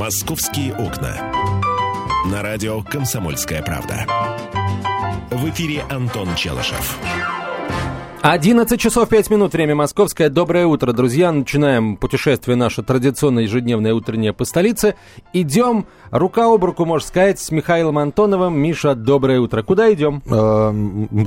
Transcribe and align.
«Московские 0.00 0.72
окна». 0.72 1.14
На 2.32 2.40
радио 2.40 2.80
«Комсомольская 2.80 3.62
правда». 3.62 4.06
В 5.30 5.46
эфире 5.50 5.84
Антон 5.90 6.34
Челышев. 6.36 6.98
11 8.22 8.80
часов 8.80 9.10
5 9.10 9.28
минут, 9.28 9.52
время 9.52 9.74
московское. 9.74 10.30
Доброе 10.30 10.64
утро, 10.64 10.94
друзья. 10.94 11.30
Начинаем 11.30 11.98
путешествие 11.98 12.56
наше 12.56 12.82
традиционное 12.82 13.42
ежедневное 13.42 13.92
утреннее 13.92 14.32
по 14.32 14.46
столице. 14.46 14.94
Идем 15.34 15.84
рука 16.10 16.46
об 16.46 16.64
руку, 16.64 16.86
можно 16.86 17.06
сказать, 17.06 17.38
с 17.38 17.50
Михаилом 17.50 17.98
Антоновым. 17.98 18.58
Миша, 18.58 18.94
доброе 18.94 19.38
утро. 19.38 19.62
Куда 19.62 19.92
идем? 19.92 20.22
А, 20.30 20.74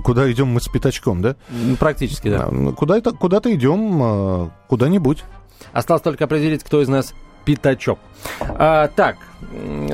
куда 0.04 0.32
идем 0.32 0.48
мы 0.48 0.60
с 0.60 0.68
пятачком, 0.68 1.22
да? 1.22 1.36
Практически, 1.80 2.28
да. 2.28 2.50
А, 2.50 2.72
куда-то, 2.72 3.12
куда-то 3.12 3.54
идем, 3.54 4.00
а, 4.02 4.50
куда-нибудь. 4.68 5.24
Осталось 5.74 6.02
только 6.02 6.24
определить, 6.26 6.64
кто 6.64 6.82
из 6.82 6.88
нас 6.88 7.14
пятачок. 7.46 8.00
А, 8.40 8.88
так, 8.88 9.18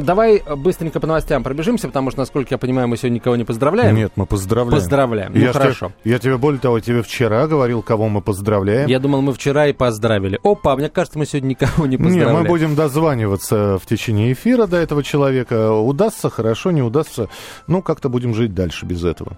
давай 0.01 0.43
быстренько 0.57 0.99
по 0.99 1.07
новостям 1.07 1.43
пробежимся, 1.43 1.87
потому 1.87 2.11
что, 2.11 2.19
насколько 2.19 2.53
я 2.53 2.57
понимаю, 2.57 2.87
мы 2.87 2.97
сегодня 2.97 3.15
никого 3.15 3.35
не 3.35 3.43
поздравляем. 3.43 3.95
Нет, 3.95 4.11
мы 4.15 4.25
поздравляем. 4.25 4.79
Поздравляем. 4.79 5.31
Ну, 5.33 5.39
я 5.39 5.53
хорошо. 5.53 5.91
Тебе, 6.03 6.13
я 6.13 6.19
тебе, 6.19 6.37
более 6.37 6.59
того, 6.59 6.79
тебе 6.79 7.01
вчера 7.01 7.47
говорил, 7.47 7.81
кого 7.81 8.09
мы 8.09 8.21
поздравляем. 8.21 8.87
Я 8.87 8.99
думал, 8.99 9.21
мы 9.21 9.33
вчера 9.33 9.67
и 9.67 9.73
поздравили. 9.73 10.39
Опа, 10.43 10.75
мне 10.75 10.89
кажется, 10.89 11.17
мы 11.17 11.25
сегодня 11.25 11.49
никого 11.49 11.85
не 11.85 11.97
поздравляем. 11.97 12.35
Не, 12.35 12.41
мы 12.41 12.47
будем 12.47 12.75
дозваниваться 12.75 13.77
в 13.79 13.85
течение 13.85 14.31
эфира 14.33 14.67
до 14.67 14.77
этого 14.77 15.03
человека. 15.03 15.71
Удастся, 15.71 16.29
хорошо, 16.29 16.71
не 16.71 16.81
удастся. 16.81 17.29
Ну, 17.67 17.81
как-то 17.81 18.09
будем 18.09 18.33
жить 18.33 18.53
дальше 18.53 18.85
без 18.85 19.03
этого. 19.03 19.37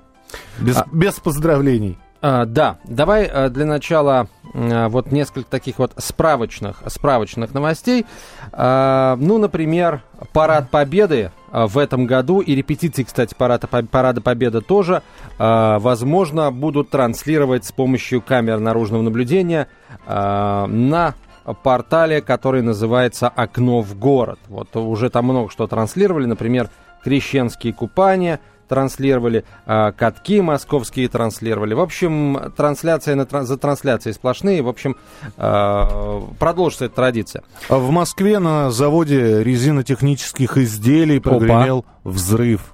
Без, 0.59 0.77
а... 0.77 0.85
без 0.91 1.13
поздравлений. 1.15 1.97
А, 2.21 2.45
да, 2.45 2.77
давай 2.83 3.25
а, 3.25 3.49
для 3.49 3.65
начала 3.65 4.27
вот 4.53 5.11
несколько 5.11 5.49
таких 5.49 5.79
вот 5.79 5.93
справочных, 5.97 6.83
справочных 6.87 7.53
новостей. 7.53 8.05
А, 8.51 9.15
ну, 9.19 9.37
например, 9.37 10.03
парад 10.33 10.69
Победы 10.69 11.31
а, 11.51 11.67
в 11.67 11.77
этом 11.77 12.05
году 12.05 12.41
и 12.41 12.55
репетиции, 12.55 13.03
кстати, 13.03 13.33
парада, 13.37 13.67
парада 13.67 14.21
Победы 14.21 14.61
тоже, 14.61 15.01
возможно, 15.37 16.51
будут 16.51 16.89
транслировать 16.89 17.65
с 17.65 17.71
помощью 17.71 18.21
камер 18.21 18.59
наружного 18.59 19.01
наблюдения 19.01 19.67
на 20.05 21.15
портале, 21.63 22.21
который 22.21 22.61
называется 22.61 23.27
«Окно 23.27 23.81
в 23.81 23.97
город». 23.97 24.39
Вот 24.47 24.75
уже 24.75 25.09
там 25.09 25.25
много 25.25 25.49
что 25.49 25.67
транслировали, 25.67 26.25
например, 26.25 26.69
крещенские 27.03 27.73
купания– 27.73 28.39
транслировали, 28.71 29.43
э, 29.65 29.91
катки 29.97 30.39
московские 30.39 31.09
транслировали. 31.09 31.73
В 31.73 31.81
общем, 31.81 32.53
трансляция 32.55 33.15
на, 33.15 33.43
за 33.43 33.57
трансляцией 33.57 34.13
сплошные. 34.13 34.61
В 34.61 34.69
общем, 34.69 34.95
э, 35.35 36.21
продолжится 36.39 36.85
эта 36.85 36.95
традиция. 36.95 37.43
А 37.67 37.75
в 37.75 37.91
Москве 37.91 38.39
на 38.39 38.71
заводе 38.71 39.43
резинотехнических 39.43 40.57
изделий 40.57 41.19
прогремел 41.19 41.79
Опа. 41.79 42.11
взрыв. 42.11 42.73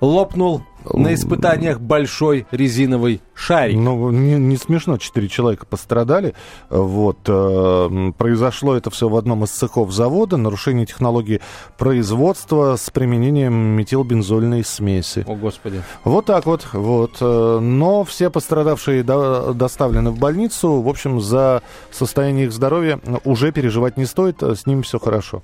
Лопнул 0.00 0.62
на 0.92 1.14
испытаниях 1.14 1.80
большой 1.80 2.46
резиновый 2.50 3.20
шарик. 3.34 3.76
Ну, 3.76 4.10
не, 4.10 4.34
не 4.34 4.56
смешно, 4.56 4.98
четыре 4.98 5.28
человека 5.28 5.66
пострадали. 5.66 6.34
Вот, 6.70 7.18
э, 7.26 8.12
произошло 8.16 8.76
это 8.76 8.90
все 8.90 9.08
в 9.08 9.16
одном 9.16 9.44
из 9.44 9.50
цехов 9.50 9.92
завода. 9.92 10.36
Нарушение 10.36 10.86
технологии 10.86 11.40
производства 11.76 12.76
с 12.76 12.90
применением 12.90 13.54
метилбензольной 13.54 14.64
смеси. 14.64 15.24
О, 15.26 15.34
Господи. 15.34 15.82
Вот 16.04 16.26
так 16.26 16.46
вот, 16.46 16.66
вот. 16.72 17.16
Э, 17.20 17.58
но 17.60 18.04
все 18.04 18.30
пострадавшие 18.30 19.02
до, 19.02 19.52
доставлены 19.52 20.10
в 20.10 20.18
больницу. 20.18 20.80
В 20.80 20.88
общем, 20.88 21.20
за 21.20 21.62
состояние 21.90 22.46
их 22.46 22.52
здоровья 22.52 23.00
уже 23.24 23.52
переживать 23.52 23.96
не 23.96 24.06
стоит. 24.06 24.42
С 24.42 24.66
ними 24.66 24.82
все 24.82 24.98
хорошо. 24.98 25.42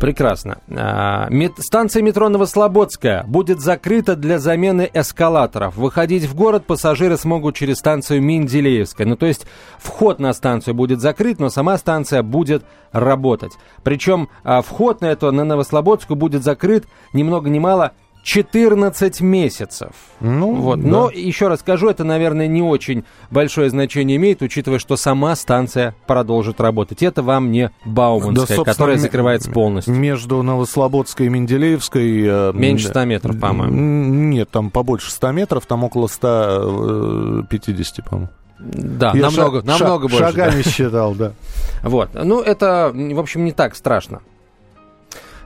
Прекрасно. 0.00 0.58
А, 0.70 1.28
станция 1.58 2.02
метро 2.02 2.28
Новослободская 2.28 3.24
будет 3.24 3.60
закрыта 3.60 4.14
для 4.14 4.38
замены 4.38 4.67
эскалаторов. 4.70 5.76
Выходить 5.76 6.24
в 6.24 6.34
город 6.34 6.66
пассажиры 6.66 7.16
смогут 7.16 7.56
через 7.56 7.78
станцию 7.78 8.22
Менделеевская. 8.22 9.06
Ну, 9.06 9.16
то 9.16 9.26
есть 9.26 9.46
вход 9.78 10.18
на 10.18 10.32
станцию 10.32 10.74
будет 10.74 11.00
закрыт, 11.00 11.38
но 11.38 11.48
сама 11.48 11.78
станция 11.78 12.22
будет 12.22 12.64
работать. 12.92 13.52
Причем 13.82 14.28
а, 14.44 14.62
вход 14.62 15.00
на 15.00 15.06
эту, 15.06 15.30
на 15.32 15.44
Новослободскую 15.44 16.16
будет 16.16 16.42
закрыт 16.42 16.86
ни 17.12 17.22
много 17.22 17.50
ни 17.50 17.58
мало 17.58 17.92
14 18.28 19.22
месяцев. 19.22 19.92
Ну, 20.20 20.54
вот. 20.54 20.82
Да. 20.82 20.86
Но 20.86 21.10
еще 21.10 21.48
раз 21.48 21.60
скажу, 21.60 21.88
это, 21.88 22.04
наверное, 22.04 22.46
не 22.46 22.60
очень 22.60 23.04
большое 23.30 23.70
значение 23.70 24.18
имеет, 24.18 24.42
учитывая, 24.42 24.78
что 24.78 24.98
сама 24.98 25.34
станция 25.34 25.94
продолжит 26.06 26.60
работать. 26.60 27.02
Это 27.02 27.22
вам 27.22 27.50
не 27.50 27.70
Бауманская, 27.86 28.58
да, 28.58 28.64
которая 28.64 28.98
закрывается 28.98 29.50
полностью. 29.50 29.94
Между 29.94 30.42
Новослободской 30.42 31.24
и 31.24 31.28
Менделеевской... 31.30 32.22
Э, 32.22 32.52
Меньше 32.52 32.88
100 32.88 33.04
метров, 33.06 33.40
по-моему. 33.40 33.74
Нет, 33.74 34.50
там 34.50 34.68
побольше 34.68 35.10
100 35.10 35.32
метров, 35.32 35.64
там 35.64 35.84
около 35.84 36.06
150, 36.06 37.98
э, 37.98 38.02
по-моему. 38.02 38.28
Да, 38.58 39.12
Я 39.14 39.22
намного, 39.22 39.60
шаг, 39.60 39.80
намного 39.80 40.08
шаг, 40.10 40.18
больше. 40.18 40.18
Шагами 40.18 40.62
да. 40.62 40.70
считал, 40.70 41.14
да. 41.14 41.32
Вот. 41.82 42.10
Ну, 42.12 42.42
это, 42.42 42.92
в 42.92 43.20
общем, 43.20 43.46
не 43.46 43.52
так 43.52 43.74
страшно. 43.74 44.20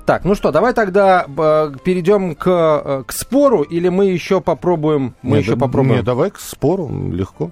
Так, 0.05 0.25
ну 0.25 0.35
что, 0.35 0.51
давай 0.51 0.75
тогда 0.75 1.27
э, 1.27 1.73
перейдем 1.85 2.35
к, 2.35 2.47
э, 2.49 3.05
к 3.07 3.13
спору, 3.13 3.63
или 3.63 3.89
мы 3.89 4.07
еще 4.07 4.41
попробуем? 4.41 5.15
Мы 5.23 5.37
нет, 5.37 5.47
еще 5.47 5.57
попробуем. 5.57 5.97
Нет, 5.97 6.05
давай 6.05 6.31
к 6.31 6.41
спору, 6.41 6.91
легко. 7.13 7.51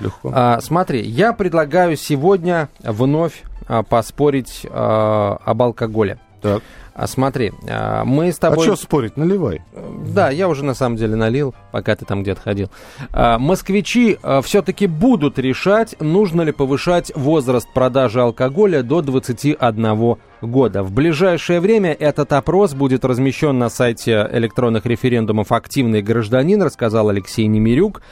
Легко. 0.00 0.32
А, 0.34 0.60
смотри, 0.60 1.02
я 1.02 1.32
предлагаю 1.34 1.96
сегодня 1.96 2.70
вновь 2.82 3.42
а, 3.68 3.82
поспорить 3.82 4.66
а, 4.70 5.38
об 5.44 5.62
алкоголе. 5.62 6.18
Так. 6.44 6.62
А 6.92 7.06
смотри, 7.06 7.52
а, 7.66 8.04
мы 8.04 8.30
с 8.30 8.38
тобой... 8.38 8.66
А 8.66 8.76
что 8.76 8.76
спорить? 8.76 9.16
Наливай. 9.16 9.62
Да, 10.06 10.28
я 10.28 10.46
уже 10.46 10.62
на 10.62 10.74
самом 10.74 10.96
деле 10.96 11.16
налил, 11.16 11.54
пока 11.72 11.96
ты 11.96 12.04
там 12.04 12.22
где-то 12.22 12.42
ходил. 12.42 12.70
А, 13.12 13.38
москвичи 13.38 14.18
а, 14.22 14.42
все-таки 14.42 14.86
будут 14.86 15.38
решать, 15.38 15.96
нужно 16.00 16.42
ли 16.42 16.52
повышать 16.52 17.10
возраст 17.16 17.66
продажи 17.72 18.20
алкоголя 18.20 18.82
до 18.82 19.00
21 19.00 20.16
года. 20.42 20.82
В 20.82 20.92
ближайшее 20.92 21.60
время 21.60 21.94
этот 21.94 22.34
опрос 22.34 22.74
будет 22.74 23.06
размещен 23.06 23.58
на 23.58 23.70
сайте 23.70 24.28
электронных 24.32 24.84
референдумов 24.84 25.50
«Активный 25.50 26.02
гражданин», 26.02 26.62
рассказал 26.62 27.08
Алексей 27.08 27.46
Немирюк. 27.46 28.02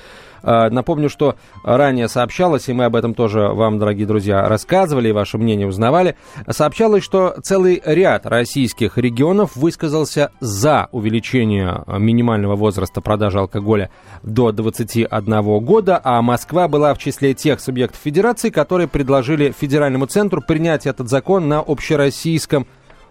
А, 0.43 0.71
напомню, 0.71 1.09
что 1.09 1.37
ранее 1.65 2.09
сообщалось, 2.09 2.69
и 2.69 2.73
мы 2.73 2.85
об 2.85 2.97
этом 2.97 3.15
тоже 3.15 3.49
вам, 3.49 3.79
дорогие 3.79 4.07
друзья, 4.07 4.49
рассказывали 4.49 5.09
и 5.09 5.13
ваше 5.13 5.39
мнение 5.39 5.67
узнавали, 5.67 6.17
сообщалось, 6.49 7.05
что 7.05 7.37
целый 7.43 7.83
ряд 7.85 8.27
российских 8.27 8.99
регионов 8.99 9.57
высказался 9.57 10.31
за 10.41 10.89
увеличение 10.93 11.85
минимального 11.87 12.57
возраста 12.57 13.01
продажи 13.01 13.39
алкоголя 13.39 13.91
до 14.23 14.53
21 14.53 15.65
года, 15.65 16.01
а 16.03 16.21
Москва 16.23 16.69
была 16.69 16.95
в 16.95 16.99
числе 16.99 17.35
тех 17.35 17.61
субъектов 17.61 18.01
федерации, 18.03 18.51
которые 18.51 18.89
предложили 18.89 19.53
федеральному 19.57 20.07
центру 20.07 20.43
принять 20.43 20.87
этот 20.87 21.09
закон 21.09 21.49
на 21.49 21.61
общероссийском 21.61 22.67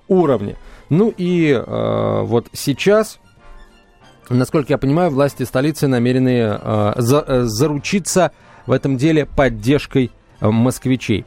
уровне. 0.08 0.58
Ну 0.90 1.14
и 1.18 1.52
э, 1.52 2.22
вот 2.24 2.48
сейчас 2.52 3.20
Насколько 4.30 4.74
я 4.74 4.78
понимаю, 4.78 5.12
власти 5.12 5.44
столицы 5.44 5.88
намерены 5.88 6.60
э, 6.62 6.94
за, 6.98 7.24
э, 7.28 7.42
заручиться 7.44 8.32
в 8.66 8.72
этом 8.72 8.98
деле 8.98 9.26
поддержкой 9.26 10.12
э, 10.40 10.50
москвичей. 10.50 11.26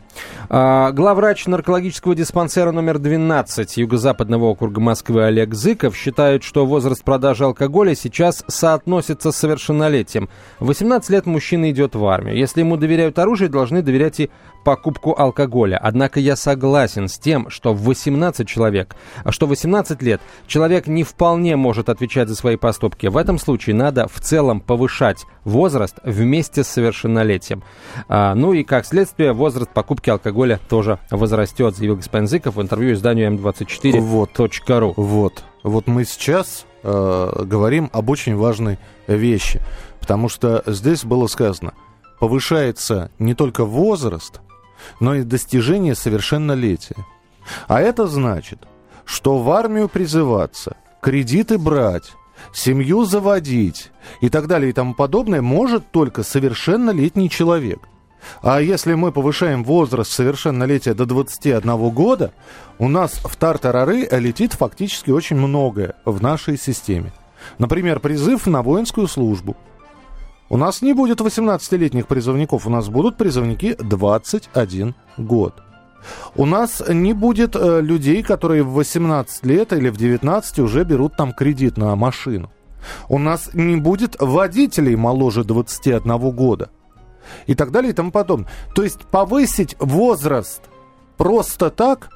А, 0.49 0.91
главврач 0.93 1.47
наркологического 1.47 2.15
диспансера 2.15 2.71
номер 2.73 2.99
12 2.99 3.77
Юго-Западного 3.77 4.45
округа 4.45 4.81
Москвы 4.81 5.25
Олег 5.25 5.55
Зыков 5.55 5.97
считает, 5.97 6.45
что 6.45 6.67
возраст 6.67 7.05
продажи 7.05 7.45
алкоголя 7.45 7.95
сейчас 7.95 8.45
соотносится 8.47 9.33
с 9.33 9.37
совершеннолетием. 9.37 10.29
В 10.59 10.67
18 10.67 11.11
лет 11.11 11.27
мужчина 11.27 11.71
идет 11.71 11.95
в 11.95 12.07
армию. 12.07 12.37
Если 12.37 12.61
ему 12.61 12.77
доверяют 12.77 13.19
оружие, 13.19 13.49
должны 13.49 13.83
доверять 13.83 14.21
и 14.21 14.31
покупку 14.65 15.15
алкоголя. 15.17 15.79
Однако 15.81 16.19
я 16.19 16.35
согласен 16.35 17.09
с 17.09 17.19
тем, 17.19 17.51
что 17.51 17.75
в 17.75 17.83
18 17.83 18.49
человек, 18.49 18.97
что 19.29 19.47
18 19.47 20.03
лет 20.03 20.21
человек 20.47 20.87
не 20.87 21.05
вполне 21.05 21.57
может 21.57 21.89
отвечать 21.89 22.29
за 22.29 22.35
свои 22.35 22.57
поступки. 22.57 23.07
В 23.07 23.17
этом 23.17 23.39
случае 23.39 23.77
надо 23.77 24.09
в 24.09 24.19
целом 24.21 24.61
повышать 24.61 25.25
возраст 25.45 25.97
вместе 26.03 26.65
с 26.65 26.69
совершеннолетием. 26.69 27.63
А, 28.09 28.35
ну 28.35 28.53
и 28.53 28.65
как 28.65 28.87
следствие 28.87 29.33
возраст 29.33 29.71
покупки 29.71 30.11
алкоголя 30.11 30.59
тоже 30.69 30.99
возрастет, 31.11 31.77
заявил 31.77 31.97
господин 31.97 32.27
Зыков 32.27 32.57
в 32.57 32.63
интервью 32.63 32.95
изданию 32.95 33.31
М24.ру. 33.33 34.95
Вот. 34.97 34.97
вот. 34.97 35.45
Вот 35.63 35.87
мы 35.87 36.05
сейчас 36.05 36.67
э, 36.83 37.43
говорим 37.45 37.89
об 37.93 38.11
очень 38.11 38.37
важной 38.37 38.79
вещи, 39.07 39.61
потому 39.99 40.29
что 40.29 40.63
здесь 40.67 41.05
было 41.05 41.27
сказано, 41.27 41.73
повышается 42.21 43.11
не 43.19 43.35
только 43.35 43.65
возраст, 43.65 44.41
но 45.01 45.15
и 45.15 45.23
достижение 45.23 45.95
совершеннолетия. 45.95 46.97
А 47.69 47.81
это 47.81 48.07
значит, 48.07 48.61
что 49.05 49.39
в 49.39 49.51
армию 49.51 49.89
призываться, 49.89 50.77
кредиты 51.01 51.59
брать, 51.59 52.13
семью 52.53 53.05
заводить 53.05 53.91
и 54.21 54.29
так 54.29 54.47
далее 54.47 54.71
и 54.71 54.73
тому 54.73 54.95
подобное 54.95 55.43
может 55.43 55.91
только 55.91 56.23
совершеннолетний 56.23 57.29
человек. 57.29 57.81
А 58.43 58.61
если 58.61 58.95
мы 58.95 59.13
повышаем 59.13 59.65
возраст 59.65 60.11
совершеннолетия 60.11 60.95
до 60.95 61.05
21 61.05 61.91
года, 61.91 62.33
у 62.79 62.89
нас 62.89 63.13
в 63.13 63.37
тартарары 63.37 64.09
летит 64.11 64.55
фактически 64.55 65.11
очень 65.11 65.37
многое 65.37 65.95
в 66.05 66.23
нашей 66.23 66.59
системе. 66.59 67.13
Например, 67.59 68.01
призыв 68.01 68.47
на 68.47 68.63
воинскую 68.63 69.09
службу. 69.09 69.57
У 70.51 70.57
нас 70.57 70.83
не 70.83 70.93
будет 70.93 71.21
18-летних 71.21 72.07
призывников, 72.07 72.67
у 72.67 72.71
нас 72.71 72.89
будут 72.89 73.17
призывники 73.17 73.77
21 73.79 74.95
год. 75.17 75.55
У 76.37 76.45
нас 76.45 76.83
не 76.87 77.15
будет 77.15 77.57
э, 77.57 77.81
людей, 77.81 78.23
которые 78.23 78.63
в 78.63 78.75
18 78.75 79.47
лет 79.47 79.73
или 79.73 79.89
в 79.89 79.97
19 79.97 80.59
уже 80.59 80.85
берут 80.85 81.17
там 81.17 81.33
кредит 81.33 81.79
на 81.79 81.97
машину. 81.97 82.51
У 83.09 83.19
нас 83.19 83.51
не 83.55 83.77
будет 83.77 84.17
водителей 84.21 84.97
моложе 84.97 85.45
21 85.45 86.19
года. 86.31 86.71
И 87.47 87.55
так 87.55 87.71
далее 87.71 87.91
и 87.91 87.95
тому 87.95 88.11
подобное. 88.11 88.51
То 88.75 88.83
есть 88.83 89.01
повысить 89.07 89.77
возраст 89.79 90.61
просто 91.17 91.71
так, 91.71 92.11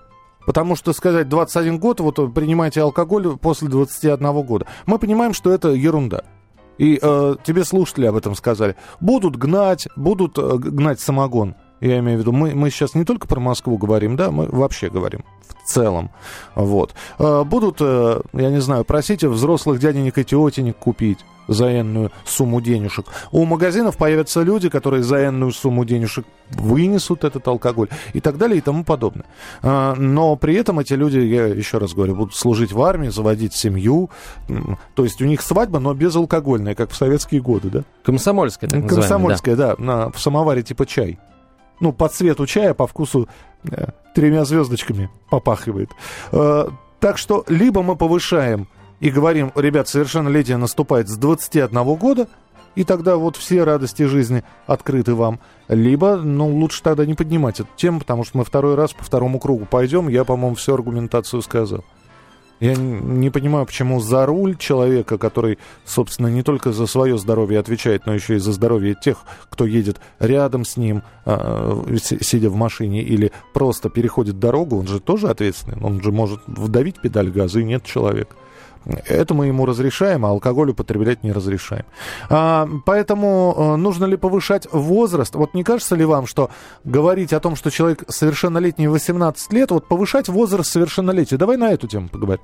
потому 0.45 0.77
что 0.77 0.93
сказать 0.93 1.31
21 1.31 1.79
год, 1.79 2.01
вот 2.01 2.35
принимайте 2.35 2.83
алкоголь 2.83 3.39
после 3.39 3.69
21 3.69 4.43
года. 4.43 4.67
Мы 4.85 4.99
понимаем, 4.99 5.33
что 5.33 5.51
это 5.51 5.71
ерунда. 5.71 6.25
И 6.79 6.99
э, 7.01 7.37
тебе 7.45 7.65
слушатели 7.65 8.07
об 8.07 8.17
этом 8.17 8.35
сказали. 8.35 8.77
Будут 9.01 9.37
гнать, 9.37 9.89
будут 9.97 10.39
э, 10.39 10.57
гнать 10.57 11.01
самогон. 11.01 11.57
Я 11.81 11.99
имею 11.99 12.19
в 12.19 12.21
виду, 12.23 12.33
мы, 12.33 12.55
мы 12.55 12.71
сейчас 12.71 12.95
не 12.95 13.05
только 13.05 13.29
про 13.29 13.41
Москву 13.41 13.79
говорим, 13.79 14.17
да, 14.17 14.31
мы 14.31 14.47
вообще 14.47 14.89
говорим 14.89 15.25
в 15.47 15.69
целом. 15.69 16.11
Вот. 16.55 16.95
Э, 17.19 17.45
будут, 17.45 17.79
э, 17.81 18.21
я 18.33 18.51
не 18.51 18.61
знаю, 18.61 18.85
просить 18.85 19.25
взрослых 19.25 19.81
дяденек 19.81 20.19
и 20.19 20.25
тетенек 20.25 20.77
купить 20.79 21.19
за 21.49 21.81
энную 21.81 22.13
сумму 22.25 22.61
денежек. 22.61 23.07
У 23.33 23.45
магазинов 23.45 23.97
появятся 23.97 24.43
люди, 24.43 24.69
которые 24.69 25.03
за 25.03 25.27
энную 25.27 25.53
сумму 25.53 25.85
денежек 25.85 26.27
вынесут 26.51 27.25
этот 27.25 27.47
алкоголь 27.49 27.89
и 28.13 28.21
так 28.21 28.39
далее 28.39 28.59
и 28.59 28.61
тому 28.61 28.85
подобное. 28.85 29.27
Э, 29.63 29.95
но 29.95 30.37
при 30.37 30.55
этом 30.55 30.79
эти 30.79 30.93
люди, 30.95 31.19
я 31.19 31.47
еще 31.47 31.79
раз 31.79 31.95
говорю, 31.95 32.15
будут 32.15 32.35
служить 32.35 32.73
в 32.73 32.81
армии, 32.83 33.09
заводить 33.09 33.55
семью. 33.55 34.11
То 34.95 35.05
есть 35.05 35.21
у 35.21 35.25
них 35.25 35.43
свадьба, 35.43 35.81
но 35.81 35.95
безалкогольная, 35.95 36.75
как 36.75 36.91
в 36.91 36.97
советские 36.97 37.41
годы, 37.41 37.71
да? 37.71 37.83
Комсомольская, 38.05 38.71
так 38.71 38.89
Комсомольская, 38.89 39.57
да. 39.57 39.75
да, 39.77 39.83
на, 39.83 40.11
в 40.11 40.21
самоваре 40.21 40.63
типа 40.63 40.87
чай 40.87 41.19
ну, 41.81 41.93
по 41.93 42.09
цвету 42.09 42.47
чая, 42.47 42.75
по 42.75 42.87
вкусу 42.87 43.29
э, 43.71 43.87
тремя 44.15 44.45
звездочками 44.45 45.11
попахивает. 45.31 45.91
Э, 46.33 46.69
так 47.01 47.19
что 47.19 47.45
либо 47.49 47.83
мы 47.83 47.97
повышаем 47.97 48.69
и 49.01 49.11
говорим, 49.11 49.53
ребят, 49.55 49.89
совершеннолетие 49.89 50.57
наступает 50.57 51.09
с 51.09 51.17
21 51.17 51.95
года, 51.95 52.29
и 52.75 52.85
тогда 52.85 53.17
вот 53.17 53.37
все 53.37 53.65
радости 53.65 54.05
жизни 54.05 54.45
открыты 54.67 55.15
вам. 55.15 55.41
Либо, 55.69 56.17
ну, 56.17 56.49
лучше 56.49 56.83
тогда 56.83 57.07
не 57.07 57.15
поднимать 57.15 57.61
эту 57.61 57.69
тему, 57.77 58.01
потому 58.01 58.25
что 58.25 58.39
мы 58.39 58.45
второй 58.45 58.75
раз 58.75 58.93
по 58.93 59.03
второму 59.03 59.41
кругу 59.41 59.67
пойдем. 59.67 60.09
Я, 60.09 60.25
по-моему, 60.25 60.55
всю 60.55 60.75
аргументацию 60.75 61.43
сказал. 61.43 61.85
Я 62.61 62.75
не 62.75 63.31
понимаю, 63.31 63.67
почему 63.67 64.01
за 64.01 64.27
руль 64.27 64.57
человека, 64.57 65.17
который, 65.17 65.59
собственно, 65.85 66.27
не 66.27 66.43
только 66.43 66.73
за 66.73 66.87
свое 66.87 67.17
здоровье 67.17 67.61
отвечает, 67.61 68.05
но 68.07 68.15
еще 68.15 68.37
и 68.37 68.39
за 68.39 68.53
здоровье 68.53 68.97
тех, 69.01 69.19
кто 69.49 69.65
едет 69.65 70.01
рядом 70.19 70.65
с 70.65 70.77
ним, 70.77 71.03
а, 71.25 71.85
сидя 72.01 72.51
в 72.51 72.57
машине, 72.57 73.03
или 73.03 73.31
просто 73.55 73.91
переходит 73.91 74.41
дорогу, 74.41 74.79
он 74.79 74.89
же 74.89 74.99
тоже 74.99 75.29
ответственный. 75.29 75.81
Он 75.81 76.03
же 76.03 76.11
может 76.11 76.41
вдавить 76.47 77.01
педаль 77.01 77.31
газа, 77.31 77.61
и 77.61 77.65
нет 77.65 77.85
человека. 77.85 78.35
Это 79.07 79.35
мы 79.35 79.47
ему 79.47 79.67
разрешаем, 79.67 80.25
а 80.25 80.31
алкоголь 80.31 80.71
употреблять 80.71 81.23
не 81.23 81.33
разрешаем. 81.33 81.85
А, 82.31 82.69
поэтому 82.87 83.55
а, 83.57 83.77
нужно 83.77 84.07
ли 84.07 84.17
повышать 84.17 84.67
возраст? 84.73 85.35
Вот 85.35 85.55
не 85.55 85.65
кажется 85.65 85.95
ли 85.95 86.05
вам, 86.05 86.27
что 86.27 86.51
говорить 86.85 87.33
о 87.33 87.41
том, 87.41 87.57
что 87.57 87.71
человек 87.71 88.05
совершеннолетний 88.09 88.87
18 88.87 89.53
лет, 89.53 89.71
вот 89.71 89.87
повышать 89.89 90.29
возраст 90.29 90.71
совершеннолетия? 90.71 91.37
Давай 91.37 91.57
на 91.57 91.73
эту 91.73 91.87
тему 91.87 92.09
поговорим 92.09 92.43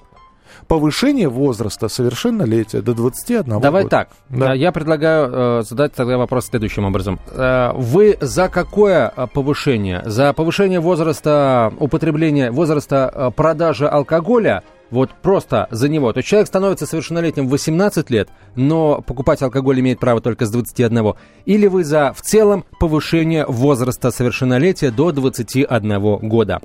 повышение 0.68 1.28
возраста 1.28 1.88
совершеннолетия 1.88 2.80
до 2.80 2.94
21 2.94 3.60
Давай 3.60 3.82
года. 3.84 3.90
так. 3.90 4.08
Да. 4.28 4.52
Я 4.54 4.72
предлагаю 4.72 5.30
э, 5.60 5.62
задать 5.62 5.92
тогда 5.92 6.18
вопрос 6.18 6.46
следующим 6.46 6.84
образом. 6.84 7.20
Э, 7.30 7.72
вы 7.74 8.16
за 8.20 8.48
какое 8.48 9.12
э, 9.14 9.26
повышение? 9.32 10.02
За 10.04 10.32
повышение 10.32 10.80
возраста 10.80 11.72
употребления, 11.78 12.50
возраста 12.50 13.12
э, 13.14 13.30
продажи 13.34 13.86
алкоголя 13.86 14.62
вот 14.90 15.10
просто 15.22 15.66
за 15.70 15.88
него. 15.88 16.12
То 16.12 16.18
есть 16.18 16.28
человек 16.28 16.46
становится 16.46 16.86
совершеннолетним 16.86 17.48
в 17.48 17.50
18 17.50 18.10
лет, 18.10 18.28
но 18.54 19.00
покупать 19.00 19.42
алкоголь 19.42 19.80
имеет 19.80 19.98
право 19.98 20.20
только 20.20 20.46
с 20.46 20.50
21. 20.50 21.14
Или 21.46 21.66
вы 21.66 21.84
за 21.84 22.12
в 22.12 22.22
целом 22.22 22.64
повышение 22.78 23.44
возраста 23.46 24.10
совершеннолетия 24.10 24.90
до 24.90 25.12
21 25.12 26.18
года. 26.28 26.60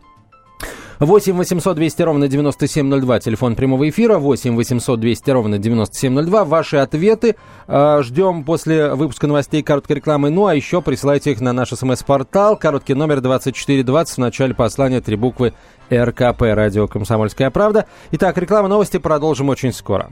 8 1.00 1.34
800 1.34 1.76
200 1.78 2.02
ровно 2.02 2.28
9702, 2.28 3.20
телефон 3.22 3.56
прямого 3.56 3.88
эфира, 3.88 4.18
8 4.18 4.56
800 4.56 5.00
200 5.00 5.32
ровно 5.32 5.58
9702. 5.58 6.44
Ваши 6.44 6.78
ответы 6.78 7.38
э, 7.68 8.02
ждем 8.04 8.44
после 8.44 8.94
выпуска 8.94 9.28
новостей 9.28 9.64
короткой 9.64 9.98
рекламы. 9.98 10.30
Ну, 10.30 10.48
а 10.48 10.56
еще 10.56 10.82
присылайте 10.82 11.32
их 11.32 11.40
на 11.40 11.54
наш 11.54 11.70
смс-портал, 11.70 12.58
короткий 12.58 12.96
номер 12.96 13.22
2420, 13.22 14.16
в 14.16 14.18
начале 14.18 14.54
послания 14.54 15.00
три 15.00 15.16
буквы 15.16 15.54
РКП, 15.90 16.42
радио 16.42 16.88
«Комсомольская 16.88 17.50
правда». 17.50 17.86
Итак, 18.12 18.38
реклама 18.38 18.68
новости 18.68 18.98
продолжим 18.98 19.48
очень 19.48 19.72
скоро. 19.72 20.12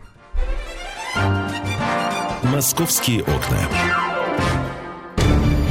«Московские 2.44 3.24
окна». 3.24 3.58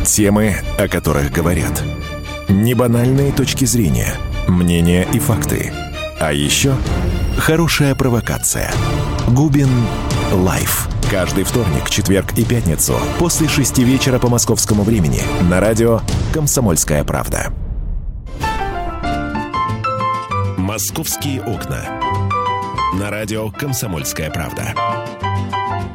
Темы, 0.05 0.57
о 0.79 0.89
которых 0.89 1.33
говорят. 1.33 1.83
Небанальные 2.49 3.33
точки 3.33 3.65
зрения– 3.65 4.13
мнения 4.49 5.07
и 5.13 5.19
факты. 5.19 5.73
А 6.21 6.33
еще 6.33 6.75
хорошая 7.39 7.95
провокация. 7.95 8.71
Губин 9.29 9.69
Live. 10.33 10.89
Каждый 11.11 11.45
вторник, 11.45 11.89
четверг 11.89 12.33
и 12.37 12.45
пятницу 12.45 12.95
после 13.19 13.49
шести 13.49 13.85
вечера 13.85 14.19
по 14.19 14.29
московскому 14.29 14.83
времени 14.83 15.21
на 15.49 15.61
радио 15.61 16.01
«Комсомольская 16.33 17.05
правда». 17.05 17.53
«Московские 20.57 21.43
окна». 21.43 21.85
На 22.99 23.11
радио 23.11 23.51
«Комсомольская 23.51 24.31
правда». 24.31 24.75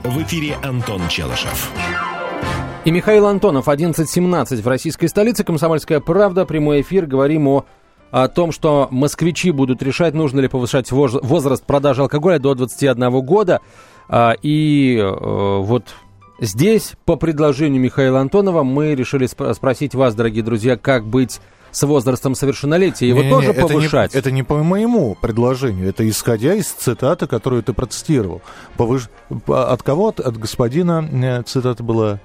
В 0.04 0.22
эфире 0.24 0.56
Антон 0.64 1.08
Челышев. 1.10 1.72
И 2.84 2.92
Михаил 2.92 3.28
Антонов, 3.28 3.68
11.17 3.68 4.62
в 4.62 4.68
российской 4.68 5.08
столице. 5.08 5.44
«Комсомольская 5.44 6.00
правда». 6.00 6.46
Прямой 6.46 6.82
эфир. 6.82 7.06
Говорим 7.06 7.48
о 7.48 7.66
о 8.12 8.28
том, 8.28 8.52
что 8.52 8.88
москвичи 8.92 9.52
будут 9.52 9.82
решать, 9.82 10.14
нужно 10.14 10.42
ли 10.42 10.48
повышать 10.48 10.92
возраст 10.92 11.66
продажи 11.66 12.02
алкоголя 12.02 12.40
до 12.40 12.54
21 12.54 13.22
года. 13.22 13.62
А, 14.10 14.36
и 14.42 14.98
э, 14.98 15.58
вот 15.62 15.86
здесь, 16.40 16.94
по 17.06 17.16
предложению 17.16 17.82
Михаила 17.82 18.20
Антонова, 18.20 18.64
мы 18.64 18.94
решили 18.94 19.26
спросить 19.26 19.96
вас, 19.96 20.14
дорогие 20.14 20.44
друзья, 20.44 20.76
как 20.76 21.06
быть 21.06 21.40
с 21.72 21.84
возрастом 21.84 22.36
совершеннолетия, 22.36 23.08
его 23.08 23.24
не, 23.24 23.30
тоже 23.30 23.48
не, 23.48 23.54
повышать? 23.54 24.14
Это 24.14 24.16
не, 24.16 24.20
это 24.20 24.32
не 24.32 24.44
по 24.44 24.62
моему 24.62 25.16
предложению, 25.22 25.88
это 25.88 26.08
исходя 26.10 26.54
из 26.54 26.68
цитаты, 26.68 27.28
которую 27.28 27.64
ты 27.64 27.72
процитировал. 27.72 28.42
Повыш... 28.76 29.10
От 29.48 29.82
кого? 29.82 30.10
От, 30.10 30.20
от 30.20 30.38
господина 30.38 31.08
э, 31.10 31.44
цитата 31.44 31.82
была? 31.82 32.20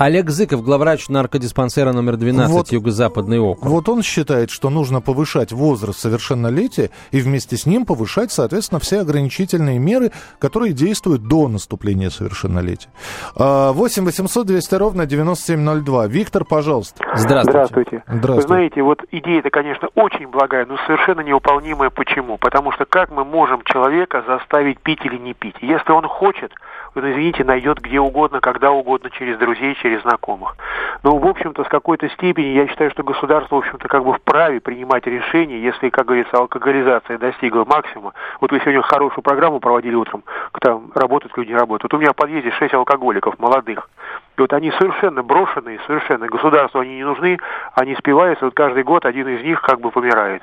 Олег 0.00 0.30
Зыков, 0.30 0.64
главврач 0.64 1.10
наркодиспансера 1.10 1.92
номер 1.92 2.16
12, 2.16 2.50
вот, 2.50 2.72
Юго-Западный 2.72 3.38
округ. 3.38 3.70
Вот 3.70 3.86
он 3.90 4.02
считает, 4.02 4.48
что 4.48 4.70
нужно 4.70 5.02
повышать 5.02 5.52
возраст 5.52 5.98
совершеннолетия 6.00 6.88
и 7.10 7.20
вместе 7.20 7.58
с 7.58 7.66
ним 7.66 7.84
повышать, 7.84 8.32
соответственно, 8.32 8.80
все 8.80 9.00
ограничительные 9.00 9.78
меры, 9.78 10.10
которые 10.38 10.72
действуют 10.72 11.28
до 11.28 11.48
наступления 11.48 12.08
совершеннолетия. 12.08 12.88
8 13.34 14.04
800 14.06 14.46
200 14.46 14.74
ровно 14.76 15.04
9702. 15.04 16.06
Виктор, 16.06 16.46
пожалуйста. 16.46 17.04
Здравствуйте. 17.14 17.50
Здравствуйте. 17.50 18.02
Здравствуйте. 18.06 18.36
Вы 18.36 18.42
знаете, 18.42 18.82
вот 18.82 19.04
идея-то, 19.10 19.50
конечно, 19.50 19.88
очень 19.96 20.28
благая, 20.28 20.64
но 20.64 20.78
совершенно 20.86 21.20
невыполнимая. 21.20 21.90
Почему? 21.90 22.38
Потому 22.38 22.72
что 22.72 22.86
как 22.86 23.10
мы 23.10 23.26
можем 23.26 23.60
человека 23.64 24.24
заставить 24.26 24.80
пить 24.80 25.00
или 25.04 25.18
не 25.18 25.34
пить? 25.34 25.56
Если 25.60 25.92
он 25.92 26.08
хочет, 26.08 26.52
он, 26.94 27.10
извините, 27.10 27.44
найдет 27.44 27.80
где 27.80 28.00
угодно, 28.00 28.40
когда 28.40 28.72
угодно, 28.72 29.10
через 29.10 29.38
друзей, 29.38 29.74
через 29.76 30.02
знакомых. 30.02 30.56
Но, 31.02 31.16
в 31.16 31.26
общем-то, 31.26 31.64
с 31.64 31.68
какой-то 31.68 32.08
степени 32.10 32.48
я 32.48 32.66
считаю, 32.66 32.90
что 32.90 33.02
государство, 33.02 33.56
в 33.56 33.58
общем-то, 33.58 33.88
как 33.88 34.04
бы 34.04 34.12
вправе 34.14 34.60
принимать 34.60 35.06
решения, 35.06 35.60
если, 35.60 35.88
как 35.88 36.06
говорится, 36.06 36.36
алкоголизация 36.36 37.18
достигла 37.18 37.64
максимума. 37.64 38.12
Вот 38.40 38.52
вы 38.52 38.60
сегодня 38.60 38.82
хорошую 38.82 39.22
программу 39.22 39.60
проводили 39.60 39.94
утром, 39.94 40.24
там 40.60 40.90
работают 40.94 41.36
люди, 41.36 41.52
работают. 41.52 41.84
Вот 41.84 41.94
у 41.94 42.00
меня 42.00 42.12
в 42.12 42.16
подъезде 42.16 42.50
шесть 42.52 42.74
алкоголиков 42.74 43.38
молодых. 43.38 43.88
И 44.36 44.40
вот 44.40 44.52
они 44.52 44.70
совершенно 44.72 45.22
брошенные, 45.22 45.80
совершенно 45.86 46.26
государству 46.26 46.80
они 46.80 46.96
не 46.96 47.04
нужны, 47.04 47.38
они 47.74 47.94
спиваются, 47.96 48.44
вот 48.44 48.54
каждый 48.54 48.82
год 48.82 49.04
один 49.04 49.28
из 49.28 49.42
них 49.42 49.60
как 49.62 49.80
бы 49.80 49.90
помирает. 49.90 50.42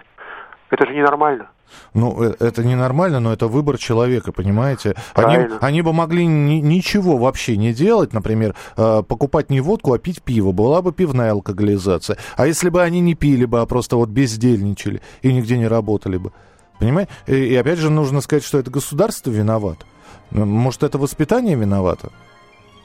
Это 0.70 0.86
же 0.86 0.94
ненормально. 0.94 1.48
Ну, 1.94 2.24
э, 2.24 2.36
это 2.40 2.64
ненормально, 2.64 3.20
но 3.20 3.34
это 3.34 3.48
выбор 3.48 3.78
человека, 3.78 4.32
понимаете? 4.32 4.96
Они, 5.14 5.48
они 5.62 5.82
бы 5.82 5.94
могли 5.94 6.26
ни, 6.26 6.56
ничего 6.56 7.18
вообще 7.18 7.58
не 7.58 7.74
делать, 7.74 8.14
например, 8.14 8.56
э, 8.76 9.04
покупать 9.08 9.50
не 9.50 9.62
водку, 9.62 9.94
а 9.94 9.98
пить 9.98 10.22
пиво. 10.22 10.52
Была 10.52 10.82
бы 10.82 10.92
пивная 10.92 11.32
алкоголизация. 11.32 12.18
А 12.36 12.48
если 12.48 12.70
бы 12.70 12.82
они 12.82 13.00
не 13.00 13.16
пили 13.16 13.46
бы, 13.46 13.62
а 13.62 13.66
просто 13.66 13.96
вот 13.96 14.10
бездельничали 14.10 15.02
и 15.22 15.34
нигде 15.34 15.58
не 15.58 15.68
работали 15.68 16.18
бы? 16.18 16.32
Понимаете? 16.80 17.12
И, 17.28 17.36
и 17.36 17.56
опять 17.56 17.80
же 17.80 17.90
нужно 17.90 18.22
сказать, 18.22 18.44
что 18.44 18.60
это 18.60 18.70
государство 18.70 19.32
виновато. 19.32 19.86
Может, 20.32 20.84
это 20.84 20.98
воспитание 20.98 21.56
виновато? 21.56 22.12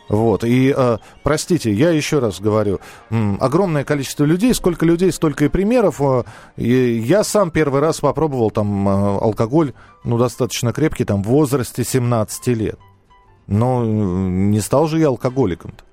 Вот, 0.09 0.45
и, 0.45 0.75
э, 0.77 0.99
простите, 1.23 1.73
я 1.73 1.91
еще 1.91 2.19
раз 2.19 2.41
говорю, 2.41 2.81
огромное 3.11 3.85
количество 3.85 4.25
людей, 4.25 4.53
сколько 4.53 4.85
людей, 4.85 5.13
столько 5.13 5.47
и 5.47 5.49
примеров. 5.49 6.01
Э, 6.01 6.25
и 6.57 6.99
я 6.99 7.25
сам 7.25 7.51
первый 7.51 7.81
раз 7.81 8.01
попробовал 8.01 8.51
там 8.51 8.89
э, 8.89 8.93
алкоголь, 8.93 9.73
ну, 10.05 10.19
достаточно 10.19 10.73
крепкий, 10.73 11.05
там, 11.05 11.23
в 11.23 11.29
возрасте 11.29 11.85
17 11.85 12.47
лет. 12.49 12.79
Но 13.47 13.85
не 13.85 14.61
стал 14.61 14.87
же 14.87 14.99
я 14.99 15.09
алкоголиком-то. 15.09 15.85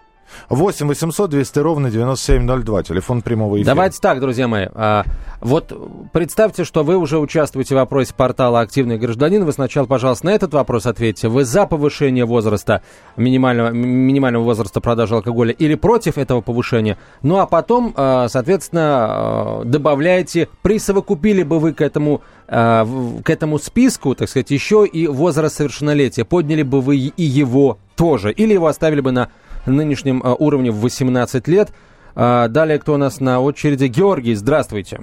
8 0.49 0.87
800 0.87 1.29
200 1.29 1.59
ровно 1.59 1.91
9702, 1.91 2.83
телефон 2.83 3.21
прямого 3.21 3.57
эфира. 3.57 3.65
Давайте 3.67 3.99
так, 4.01 4.19
друзья 4.19 4.47
мои. 4.47 4.67
А, 4.73 5.05
вот 5.41 5.73
представьте, 6.11 6.63
что 6.63 6.83
вы 6.83 6.97
уже 6.97 7.19
участвуете 7.19 7.75
в 7.75 7.77
вопросе 7.77 8.13
портала 8.13 8.61
«Активный 8.61 8.97
гражданин». 8.97 9.45
Вы 9.45 9.53
сначала, 9.53 9.85
пожалуйста, 9.85 10.25
на 10.27 10.31
этот 10.31 10.53
вопрос 10.53 10.85
ответьте. 10.85 11.27
Вы 11.29 11.45
за 11.45 11.65
повышение 11.65 12.25
возраста, 12.25 12.81
минимального, 13.15 13.69
минимального 13.69 14.43
возраста 14.43 14.81
продажи 14.81 15.15
алкоголя 15.15 15.51
или 15.51 15.75
против 15.75 16.17
этого 16.17 16.41
повышения? 16.41 16.97
Ну, 17.21 17.39
а 17.39 17.45
потом, 17.45 17.93
а, 17.95 18.27
соответственно, 18.29 18.81
а, 18.81 19.61
добавляете, 19.65 20.49
присовокупили 20.61 21.43
бы 21.43 21.59
вы 21.59 21.73
к 21.73 21.81
этому, 21.81 22.21
к 22.47 23.25
этому 23.29 23.59
списку, 23.59 24.15
так 24.15 24.27
сказать, 24.27 24.49
еще 24.49 24.83
и 24.85 25.05
возраст 25.05 25.57
совершеннолетия. 25.57 26.25
Подняли 26.25 26.63
бы 26.63 26.81
вы 26.81 26.97
и 26.97 27.23
его 27.23 27.77
тоже? 27.95 28.31
Или 28.31 28.53
его 28.53 28.65
оставили 28.67 29.01
бы 29.01 29.11
на 29.11 29.29
нынешнем 29.65 30.21
а, 30.23 30.33
уровне 30.33 30.71
в 30.71 30.81
18 30.81 31.47
лет. 31.47 31.69
А, 32.15 32.47
далее, 32.47 32.79
кто 32.79 32.93
у 32.93 32.97
нас 32.97 33.19
на 33.19 33.39
очереди? 33.39 33.85
Георгий, 33.85 34.35
здравствуйте. 34.35 34.99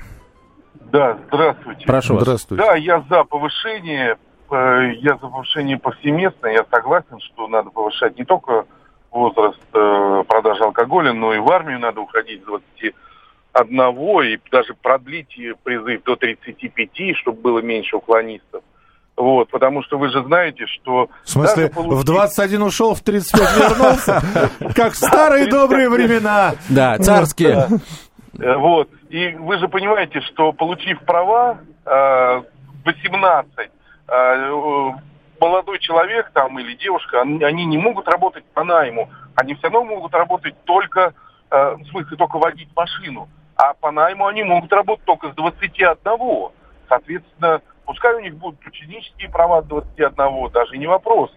Да, 0.93 1.19
здравствуйте. 1.29 1.85
Прошу 1.87 2.15
вас. 2.15 2.23
Здравствуйте. 2.23 2.65
Да, 2.65 2.75
я 2.77 3.05
за 3.11 3.25
повышение, 3.25 4.17
э, 4.51 4.93
я 5.01 5.13
за 5.15 5.29
повышение 5.29 5.79
повсеместно, 5.79 6.47
я 6.47 6.65
согласен, 6.71 7.19
что 7.21 7.49
надо 7.49 7.71
повышать 7.71 8.17
не 8.19 8.25
только 8.25 8.67
возраст 9.11 9.59
э, 9.73 10.25
продажи 10.29 10.63
алкоголя, 10.63 11.13
но 11.13 11.35
и 11.35 11.39
в 11.39 11.51
армию 11.51 11.81
надо 11.81 12.01
уходить 12.01 12.43
с 12.43 12.47
21 12.47 14.23
и 14.23 14.39
даже 14.51 14.75
продлить 14.75 15.37
призыв 15.65 16.03
до 16.05 16.17
35, 16.17 17.17
чтобы 17.17 17.41
было 17.41 17.59
меньше 17.61 17.97
уклонистов. 17.97 18.63
Вот, 19.17 19.49
потому 19.49 19.83
что 19.83 19.97
вы 19.97 20.11
же 20.11 20.23
знаете, 20.25 20.67
что... 20.67 21.09
В 21.25 21.31
смысле, 21.31 21.71
получив... 21.71 22.01
в 22.01 22.05
21 22.05 22.63
ушел, 22.63 22.95
в 22.95 23.01
35 23.01 23.57
вернулся? 23.57 24.23
Как 24.75 24.93
в 24.93 24.97
старые 24.97 25.47
добрые 25.47 25.89
времена. 25.89 26.55
Да, 26.69 26.99
царские. 26.99 27.67
Э, 28.39 28.57
вот. 28.57 28.91
И 29.09 29.31
вы 29.31 29.59
же 29.59 29.69
понимаете, 29.69 30.21
что 30.21 30.53
получив 30.53 31.01
права 31.01 31.59
18, 32.85 33.49
э, 33.59 33.69
э, 34.09 34.91
молодой 35.41 35.79
человек 35.79 36.31
там 36.35 36.59
или 36.59 36.75
девушка, 36.75 37.23
они 37.23 37.65
не 37.65 37.79
могут 37.79 38.09
работать 38.09 38.45
по 38.53 38.65
найму. 38.65 39.09
Они 39.35 39.55
все 39.55 39.69
равно 39.69 39.85
могут 39.85 40.15
работать 40.15 40.55
только, 40.65 41.13
в 41.51 41.85
смысле, 41.91 42.17
только 42.17 42.39
водить 42.39 42.69
машину. 42.75 43.29
А 43.55 43.75
по 43.75 43.91
найму 43.91 44.27
они 44.27 44.45
могут 44.45 44.73
работать 44.73 45.05
только 45.05 45.31
с 45.31 45.35
21. 45.35 46.51
Соответственно, 46.89 47.61
Пускай 47.87 48.15
у 48.15 48.21
них 48.21 48.35
будут 48.37 48.65
ученические 48.67 49.31
права 49.31 49.59
от 49.59 49.69
21, 49.69 50.51
даже 50.53 50.77
не 50.77 50.87
вопрос. 50.87 51.31